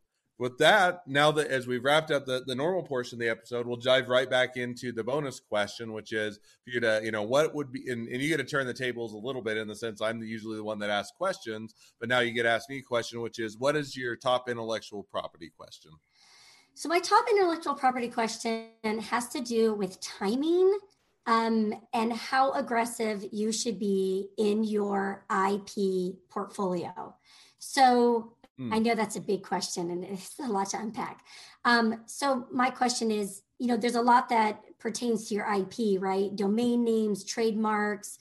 with 0.40 0.56
that, 0.56 1.06
now 1.06 1.30
that 1.30 1.48
as 1.48 1.66
we've 1.66 1.84
wrapped 1.84 2.10
up 2.10 2.24
the, 2.24 2.42
the 2.46 2.54
normal 2.54 2.82
portion 2.82 3.16
of 3.16 3.20
the 3.20 3.28
episode, 3.28 3.66
we'll 3.66 3.76
dive 3.76 4.08
right 4.08 4.28
back 4.28 4.56
into 4.56 4.90
the 4.90 5.04
bonus 5.04 5.38
question, 5.38 5.92
which 5.92 6.14
is 6.14 6.38
for 6.64 6.70
you 6.70 6.80
to, 6.80 6.98
you 7.04 7.10
know, 7.12 7.22
what 7.22 7.54
would 7.54 7.70
be, 7.70 7.90
and, 7.90 8.08
and 8.08 8.22
you 8.22 8.28
get 8.30 8.38
to 8.38 8.44
turn 8.44 8.66
the 8.66 8.72
tables 8.72 9.12
a 9.12 9.18
little 9.18 9.42
bit 9.42 9.58
in 9.58 9.68
the 9.68 9.74
sense 9.74 10.00
I'm 10.00 10.22
usually 10.22 10.56
the 10.56 10.64
one 10.64 10.78
that 10.78 10.88
asks 10.88 11.14
questions, 11.14 11.74
but 12.00 12.08
now 12.08 12.20
you 12.20 12.32
get 12.32 12.44
to 12.44 12.48
ask 12.48 12.70
me 12.70 12.78
a 12.78 12.82
question, 12.82 13.20
which 13.20 13.38
is 13.38 13.58
what 13.58 13.76
is 13.76 13.94
your 13.94 14.16
top 14.16 14.48
intellectual 14.48 15.02
property 15.02 15.52
question? 15.54 15.92
So, 16.72 16.88
my 16.88 17.00
top 17.00 17.26
intellectual 17.30 17.74
property 17.74 18.08
question 18.08 18.70
has 18.82 19.28
to 19.28 19.42
do 19.42 19.74
with 19.74 20.00
timing 20.00 20.78
um, 21.26 21.74
and 21.92 22.14
how 22.14 22.52
aggressive 22.52 23.26
you 23.30 23.52
should 23.52 23.78
be 23.78 24.30
in 24.38 24.64
your 24.64 25.26
IP 25.30 26.14
portfolio. 26.30 27.14
So 27.58 28.32
mm. 28.60 28.74
I 28.74 28.78
know 28.78 28.94
that's 28.94 29.16
a 29.16 29.20
big 29.20 29.42
question 29.42 29.90
and 29.90 30.04
it's 30.04 30.38
a 30.38 30.48
lot 30.48 30.70
to 30.70 30.78
unpack. 30.78 31.24
Um, 31.64 32.02
so 32.06 32.46
my 32.52 32.70
question 32.70 33.10
is, 33.10 33.42
you 33.58 33.66
know, 33.66 33.76
there's 33.76 33.94
a 33.94 34.02
lot 34.02 34.28
that 34.28 34.62
pertains 34.78 35.28
to 35.28 35.34
your 35.34 35.46
IP, 35.52 36.00
right? 36.00 36.34
Domain 36.34 36.84
names, 36.84 37.24
trademarks, 37.24 38.18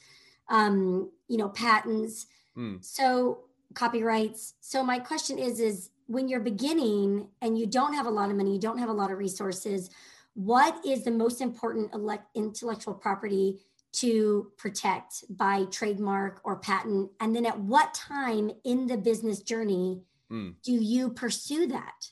um, 0.50 1.10
you 1.28 1.38
know, 1.38 1.50
patents. 1.50 2.28
Mm. 2.58 2.84
So 2.84 3.40
copyrights. 3.74 4.56
So 4.62 4.84
my 4.84 5.00
question 5.00 5.38
is, 5.38 5.60
is 5.60 5.90
when 6.08 6.28
you're 6.28 6.40
beginning 6.40 7.28
and 7.42 7.58
you 7.58 7.68
don't 7.68 7.94
have 7.94 8.08
a 8.08 8.10
lot 8.10 8.30
of 8.30 8.36
money, 8.36 8.54
you 8.54 8.60
don't 8.60 8.80
have 8.80 8.90
a 8.90 8.94
lot 8.94 9.12
of 9.12 9.18
resources, 9.18 9.90
what 10.34 10.84
is 10.86 11.04
the 11.04 11.12
most 11.12 11.42
important 11.42 11.94
elect- 11.94 12.36
intellectual 12.36 12.94
property 12.94 13.60
to 13.92 14.52
protect 14.58 15.24
by 15.30 15.66
trademark 15.66 16.42
or 16.44 16.58
patent? 16.58 17.12
And 17.20 17.36
then 17.36 17.46
at 17.46 17.60
what 17.60 17.94
time 17.94 18.52
in 18.64 18.88
the 18.88 18.98
business 18.98 19.42
journey 19.42 20.02
mm. 20.32 20.54
do 20.64 20.74
you 20.74 21.10
pursue 21.10 21.68
that? 21.68 22.08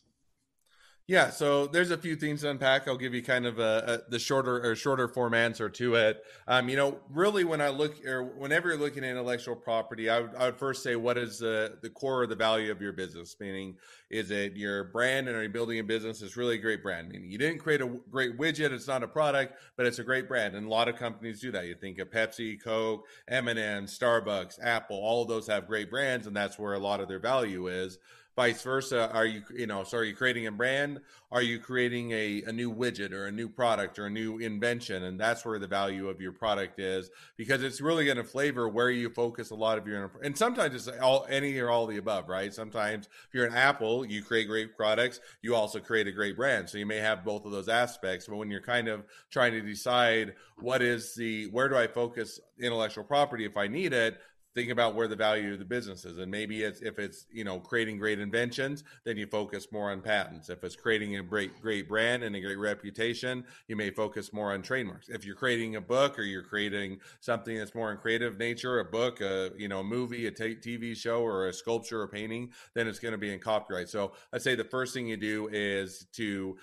Yeah, 1.09 1.29
so 1.29 1.67
there's 1.67 1.91
a 1.91 1.97
few 1.97 2.17
things 2.17 2.41
to 2.41 2.49
unpack. 2.49 2.85
I'll 2.85 2.97
give 2.97 3.13
you 3.13 3.23
kind 3.23 3.45
of 3.45 3.59
a, 3.59 4.03
a 4.07 4.11
the 4.11 4.19
shorter 4.19 4.61
or 4.61 4.75
shorter 4.75 5.07
form 5.07 5.33
answer 5.33 5.69
to 5.69 5.95
it. 5.95 6.21
Um, 6.49 6.67
you 6.67 6.75
know, 6.75 6.99
really, 7.09 7.45
when 7.45 7.61
I 7.61 7.69
look 7.69 8.05
or 8.05 8.25
whenever 8.25 8.67
you're 8.67 8.77
looking 8.77 9.05
at 9.05 9.11
intellectual 9.11 9.55
property, 9.55 10.09
I 10.09 10.19
would, 10.19 10.35
I 10.35 10.47
would 10.47 10.57
first 10.57 10.83
say 10.83 10.97
what 10.97 11.17
is 11.17 11.39
the 11.39 11.77
the 11.81 11.89
core 11.89 12.23
of 12.23 12.29
the 12.29 12.35
value 12.35 12.69
of 12.73 12.81
your 12.81 12.91
business? 12.91 13.37
Meaning, 13.39 13.77
is 14.09 14.31
it 14.31 14.57
your 14.57 14.83
brand 14.83 15.29
and 15.29 15.37
are 15.37 15.43
you 15.43 15.47
building 15.47 15.79
a 15.79 15.83
business? 15.83 16.21
It's 16.21 16.35
really 16.35 16.55
a 16.55 16.61
great 16.61 16.83
brand. 16.83 17.07
Meaning, 17.07 17.31
you 17.31 17.37
didn't 17.37 17.59
create 17.59 17.79
a 17.79 17.87
great 18.11 18.37
widget. 18.37 18.73
It's 18.73 18.87
not 18.87 19.01
a 19.01 19.07
product, 19.07 19.53
but 19.77 19.85
it's 19.85 19.99
a 19.99 20.03
great 20.03 20.27
brand, 20.27 20.55
and 20.55 20.67
a 20.67 20.69
lot 20.69 20.89
of 20.89 20.97
companies 20.97 21.39
do 21.39 21.51
that. 21.51 21.67
You 21.67 21.75
think 21.75 21.99
of 21.99 22.11
Pepsi, 22.11 22.61
Coke, 22.61 23.05
M&M, 23.29 23.85
Starbucks, 23.85 24.59
Apple. 24.61 24.97
All 24.97 25.21
of 25.21 25.29
those 25.29 25.47
have 25.47 25.67
great 25.67 25.89
brands, 25.89 26.27
and 26.27 26.35
that's 26.35 26.59
where 26.59 26.73
a 26.73 26.79
lot 26.79 26.99
of 26.99 27.07
their 27.07 27.19
value 27.19 27.69
is 27.69 27.97
vice 28.37 28.61
versa 28.61 29.11
are 29.13 29.25
you 29.25 29.41
you 29.53 29.65
know 29.65 29.83
so 29.83 29.97
are 29.97 30.03
you 30.03 30.15
creating 30.15 30.45
a 30.45 30.51
brand? 30.51 31.01
Are 31.31 31.41
you 31.41 31.59
creating 31.59 32.11
a, 32.11 32.43
a 32.43 32.53
new 32.53 32.73
widget 32.73 33.11
or 33.11 33.25
a 33.25 33.31
new 33.31 33.49
product 33.49 33.99
or 33.99 34.05
a 34.05 34.09
new 34.09 34.37
invention? 34.37 35.03
And 35.03 35.19
that's 35.19 35.43
where 35.43 35.59
the 35.59 35.67
value 35.67 36.07
of 36.07 36.21
your 36.21 36.31
product 36.31 36.79
is 36.79 37.09
because 37.35 37.63
it's 37.63 37.81
really 37.81 38.05
going 38.05 38.15
to 38.15 38.23
flavor 38.23 38.69
where 38.69 38.89
you 38.89 39.09
focus 39.09 39.49
a 39.49 39.55
lot 39.55 39.77
of 39.77 39.87
your 39.87 40.11
and 40.23 40.37
sometimes 40.37 40.75
it's 40.75 40.87
all 40.99 41.25
any 41.29 41.57
or 41.57 41.69
all 41.69 41.87
the 41.87 41.97
above 41.97 42.29
right? 42.29 42.53
Sometimes 42.53 43.07
if 43.27 43.33
you're 43.33 43.47
an 43.47 43.55
apple 43.55 44.05
you 44.05 44.21
create 44.21 44.47
great 44.47 44.77
products 44.77 45.19
you 45.41 45.55
also 45.55 45.79
create 45.79 46.07
a 46.07 46.11
great 46.11 46.37
brand. 46.37 46.69
So 46.69 46.77
you 46.77 46.85
may 46.85 46.99
have 46.99 47.25
both 47.25 47.43
of 47.43 47.51
those 47.51 47.67
aspects 47.67 48.27
but 48.27 48.37
when 48.37 48.51
you're 48.51 48.61
kind 48.61 48.87
of 48.87 49.03
trying 49.31 49.53
to 49.53 49.61
decide 49.61 50.35
what 50.59 50.83
is 50.83 51.15
the 51.15 51.45
where 51.47 51.67
do 51.67 51.75
i 51.75 51.87
focus 51.87 52.39
intellectual 52.59 53.03
property 53.03 53.45
if 53.45 53.57
i 53.57 53.67
need 53.67 53.93
it 53.93 54.19
think 54.57 54.71
about 54.71 54.95
where 54.95 55.07
the 55.07 55.15
value 55.15 55.53
of 55.53 55.59
the 55.59 55.65
business 55.65 56.03
is. 56.03 56.17
And 56.17 56.31
maybe 56.31 56.63
it's 56.63 56.81
if 56.81 56.97
it's 56.97 57.27
you 57.31 57.43
know 57.43 57.59
creating 57.59 57.99
great 57.99 58.19
inventions 58.19 58.83
then 59.03 59.15
you 59.15 59.27
focus 59.27 59.67
more 59.71 59.91
on 59.91 60.01
patents. 60.01 60.49
If 60.49 60.63
it's 60.63 60.75
creating 60.75 61.17
a 61.17 61.21
great 61.21 61.61
great 61.61 61.87
brand 61.87 62.23
and 62.23 62.35
a 62.35 62.41
great 62.41 62.57
reputation 62.57 63.45
you 63.67 63.75
may 63.75 63.91
focus 63.91 64.33
more 64.33 64.53
on 64.53 64.63
trademarks. 64.63 65.09
If 65.09 65.25
you're 65.25 65.35
creating 65.35 65.75
a 65.75 65.81
book 65.81 66.17
or 66.17 66.23
you're 66.23 66.41
creating 66.41 66.99
something 67.19 67.55
that's 67.55 67.75
more 67.75 67.91
in 67.91 67.97
creative 67.97 68.39
nature 68.39 68.79
a 68.79 68.85
book 68.85 69.21
a 69.21 69.51
you 69.57 69.67
know 69.67 69.81
a 69.81 69.83
movie 69.83 70.25
a 70.25 70.31
t- 70.31 70.55
tv 70.55 70.97
show 70.97 71.21
or 71.21 71.49
a 71.49 71.53
sculpture 71.53 72.01
or 72.01 72.07
painting 72.07 72.49
then 72.73 72.87
it's 72.87 72.99
going 72.99 73.11
to 73.11 73.19
be 73.19 73.31
in 73.31 73.39
copyright. 73.39 73.89
So 73.89 74.13
i'd 74.33 74.41
say 74.41 74.55
the 74.55 74.63
first 74.63 74.91
thing 74.95 75.07
you 75.07 75.17
do 75.17 75.49
is 75.51 76.07
to 76.13 76.57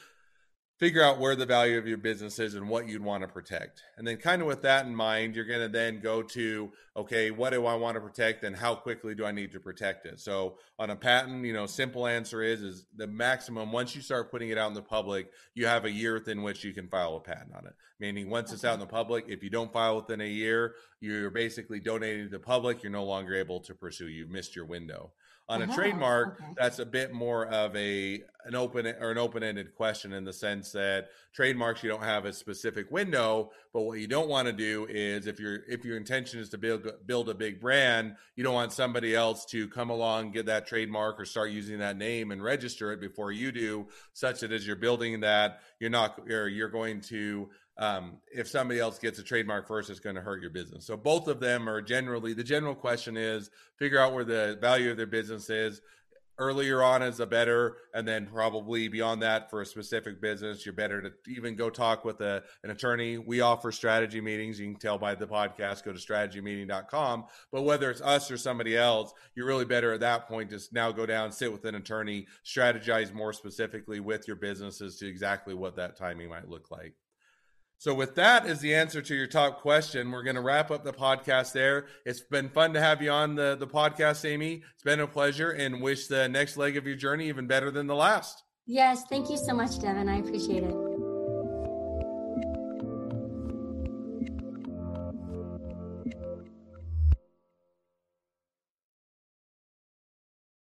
figure 0.78 1.02
out 1.02 1.20
where 1.20 1.37
the 1.37 1.46
value 1.46 1.78
of 1.78 1.87
your 1.87 1.96
business 1.96 2.38
is 2.40 2.54
and 2.54 2.68
what 2.68 2.88
you'd 2.88 3.02
want 3.02 3.22
to 3.22 3.28
protect. 3.28 3.82
And 3.96 4.06
then 4.06 4.16
kind 4.16 4.42
of 4.42 4.48
with 4.48 4.62
that 4.62 4.87
in 4.87 4.94
mind, 4.94 5.37
you're 5.37 5.44
going 5.44 5.60
to 5.60 5.68
then 5.68 6.00
go 6.00 6.20
to, 6.22 6.72
okay, 6.96 7.30
what 7.30 7.52
do 7.52 7.64
I 7.64 7.76
want 7.76 7.94
to 7.94 8.00
protect 8.00 8.42
and 8.42 8.56
how 8.56 8.74
quickly 8.74 9.14
do 9.14 9.24
I 9.24 9.30
need 9.30 9.52
to 9.52 9.60
protect 9.60 10.04
it? 10.04 10.18
So 10.18 10.58
on 10.78 10.90
a 10.90 10.96
patent, 10.96 11.44
you 11.44 11.52
know, 11.52 11.66
simple 11.66 12.08
answer 12.08 12.42
is, 12.42 12.62
is 12.62 12.87
the 12.96 13.06
maximum, 13.06 13.70
once 13.70 13.94
you 13.94 14.02
start 14.02 14.32
putting 14.32 14.50
it 14.50 14.58
out 14.58 14.68
in 14.68 14.74
the 14.74 14.82
public, 14.82 15.30
you 15.54 15.66
have 15.66 15.84
a 15.84 15.90
year 15.90 16.14
within 16.14 16.42
which 16.42 16.64
you 16.64 16.72
can 16.72 16.88
file 16.88 17.16
a 17.16 17.20
patent 17.20 17.54
on 17.54 17.66
it. 17.66 17.74
Meaning 18.00 18.28
once 18.28 18.52
it's 18.52 18.64
out 18.64 18.74
in 18.74 18.80
the 18.80 18.87
public, 18.87 19.26
if 19.28 19.44
you 19.44 19.50
don't 19.50 19.72
file 19.72 19.96
within 19.96 20.20
a 20.20 20.28
year, 20.28 20.74
you're 21.00 21.30
basically 21.30 21.78
donating 21.78 22.24
to 22.24 22.30
the 22.30 22.40
public. 22.40 22.82
You're 22.82 22.90
no 22.90 23.04
longer 23.04 23.37
able 23.37 23.60
to 23.60 23.74
pursue. 23.74 24.08
You've 24.08 24.30
missed 24.30 24.56
your 24.56 24.64
window. 24.64 25.12
On 25.46 25.61
a 25.61 25.64
uh-huh. 25.64 25.74
trademark, 25.74 26.40
okay. 26.40 26.52
that's 26.57 26.78
a 26.78 26.87
bit 26.87 27.12
more 27.12 27.46
of 27.46 27.76
a 27.76 28.22
an 28.46 28.54
open 28.54 28.87
or 28.87 29.11
an 29.11 29.18
open-ended 29.18 29.74
question 29.74 30.12
in 30.14 30.24
the 30.24 30.33
sense 30.33 30.72
that 30.72 31.09
trademarks 31.35 31.83
you 31.83 31.90
don't 31.90 32.02
have 32.02 32.24
a 32.24 32.33
specific 32.33 32.90
window, 32.90 33.50
but 33.72 33.83
what 33.83 33.98
you 33.98 34.07
don't 34.07 34.28
want 34.28 34.46
to 34.46 34.52
do 34.52 34.87
is 34.88 35.26
if 35.26 35.38
your 35.38 35.61
if 35.68 35.85
your 35.85 35.98
intention 35.98 36.40
is 36.40 36.48
to 36.50 36.59
build 36.59 36.87
build 37.07 37.28
a 37.28 37.35
big 37.35 37.61
brand, 37.61 38.16
you 38.37 38.44
don't 38.44 38.54
want 38.54 38.72
somebody 38.72 39.14
else 39.14 39.44
to 39.46 39.68
come 39.68 39.90
along, 39.90 40.33
get 40.33 40.46
that 40.46 40.66
trademark 40.66 41.20
or 41.20 41.26
start 41.26 41.50
using 41.50 41.78
that 41.78 41.98
name 41.98 42.30
and 42.30 42.42
register 42.42 42.92
it 42.92 43.00
before 43.00 43.30
you 43.30 43.52
do, 43.52 43.87
such 44.14 44.40
that 44.40 44.52
as 44.52 44.66
you're 44.66 44.76
building 44.76 45.20
that, 45.20 45.61
you're 45.78 45.90
not 45.90 46.20
or 46.30 46.48
you're 46.48 46.68
going 46.68 47.02
to 47.02 47.50
um, 47.76 48.18
if 48.32 48.48
somebody 48.48 48.78
else 48.78 48.98
gets 48.98 49.18
a 49.18 49.22
trademark 49.22 49.66
first, 49.66 49.90
it's 49.90 50.00
going 50.00 50.16
to 50.16 50.22
hurt 50.22 50.40
your 50.40 50.50
business. 50.50 50.87
So 50.87 50.96
both 50.96 51.26
of 51.26 51.40
them 51.40 51.68
are 51.68 51.82
generally 51.82 52.32
the 52.32 52.44
general 52.44 52.74
question 52.74 53.16
is 53.16 53.50
figure 53.78 53.98
out 53.98 54.14
where 54.14 54.24
the 54.24 54.58
value 54.60 54.90
of 54.90 54.96
their 54.96 55.06
business 55.06 55.50
is. 55.50 55.80
Earlier 56.37 56.82
on 56.82 57.00
is 57.00 57.20
a 57.20 57.26
better, 57.26 57.76
and 57.94 58.08
then 58.08 58.26
probably 58.26 58.88
beyond 58.88 59.22
that 59.22 59.50
for 59.50 59.60
a 59.60 59.66
specific 59.66 60.20
business, 60.20 60.66
you're 60.66 60.72
better 60.72 61.00
to 61.00 61.12
even 61.28 61.54
go 61.54 61.70
talk 61.70 62.04
with 62.04 62.20
a, 62.20 62.42
an 62.64 62.70
attorney. 62.70 63.18
We 63.18 63.40
offer 63.40 63.70
strategy 63.70 64.20
meetings. 64.20 64.58
You 64.58 64.66
can 64.66 64.80
tell 64.80 64.98
by 64.98 65.14
the 65.14 65.28
podcast, 65.28 65.84
go 65.84 65.92
to 65.92 65.98
strategymeeting.com. 65.98 67.26
But 67.52 67.62
whether 67.62 67.88
it's 67.88 68.00
us 68.00 68.32
or 68.32 68.37
somebody 68.37 68.76
else, 68.76 69.14
you're 69.37 69.46
really 69.46 69.64
better 69.64 69.92
at 69.92 70.00
that 70.00 70.26
point 70.26 70.50
to 70.50 70.58
now 70.72 70.90
go 70.90 71.06
down, 71.06 71.30
sit 71.30 71.52
with 71.52 71.64
an 71.66 71.76
attorney, 71.76 72.26
strategize 72.44 73.14
more 73.14 73.32
specifically 73.32 74.00
with 74.00 74.26
your 74.26 74.37
businesses 74.37 74.96
to 74.96 75.06
exactly 75.06 75.54
what 75.54 75.76
that 75.76 75.96
timing 75.96 76.30
might 76.30 76.48
look 76.48 76.68
like. 76.68 76.94
So, 77.84 77.92
with 77.92 78.14
that 78.14 78.46
as 78.46 78.60
the 78.60 78.74
answer 78.74 79.02
to 79.02 79.14
your 79.14 79.26
top 79.26 79.60
question, 79.60 80.10
we're 80.10 80.22
going 80.22 80.36
to 80.36 80.40
wrap 80.40 80.70
up 80.70 80.84
the 80.84 80.92
podcast 80.94 81.52
there. 81.52 81.84
It's 82.06 82.20
been 82.20 82.48
fun 82.48 82.72
to 82.72 82.80
have 82.80 83.02
you 83.02 83.10
on 83.10 83.34
the, 83.34 83.56
the 83.60 83.66
podcast, 83.66 84.26
Amy. 84.26 84.62
It's 84.72 84.82
been 84.82 85.00
a 85.00 85.06
pleasure 85.06 85.50
and 85.50 85.82
wish 85.82 86.06
the 86.06 86.26
next 86.26 86.56
leg 86.56 86.78
of 86.78 86.86
your 86.86 86.96
journey 86.96 87.28
even 87.28 87.46
better 87.46 87.70
than 87.70 87.86
the 87.86 87.94
last. 87.94 88.42
Yes, 88.64 89.04
thank 89.10 89.28
you 89.28 89.36
so 89.36 89.52
much, 89.52 89.78
Devin. 89.82 90.08
I 90.08 90.16
appreciate 90.16 90.62
it. 90.62 90.93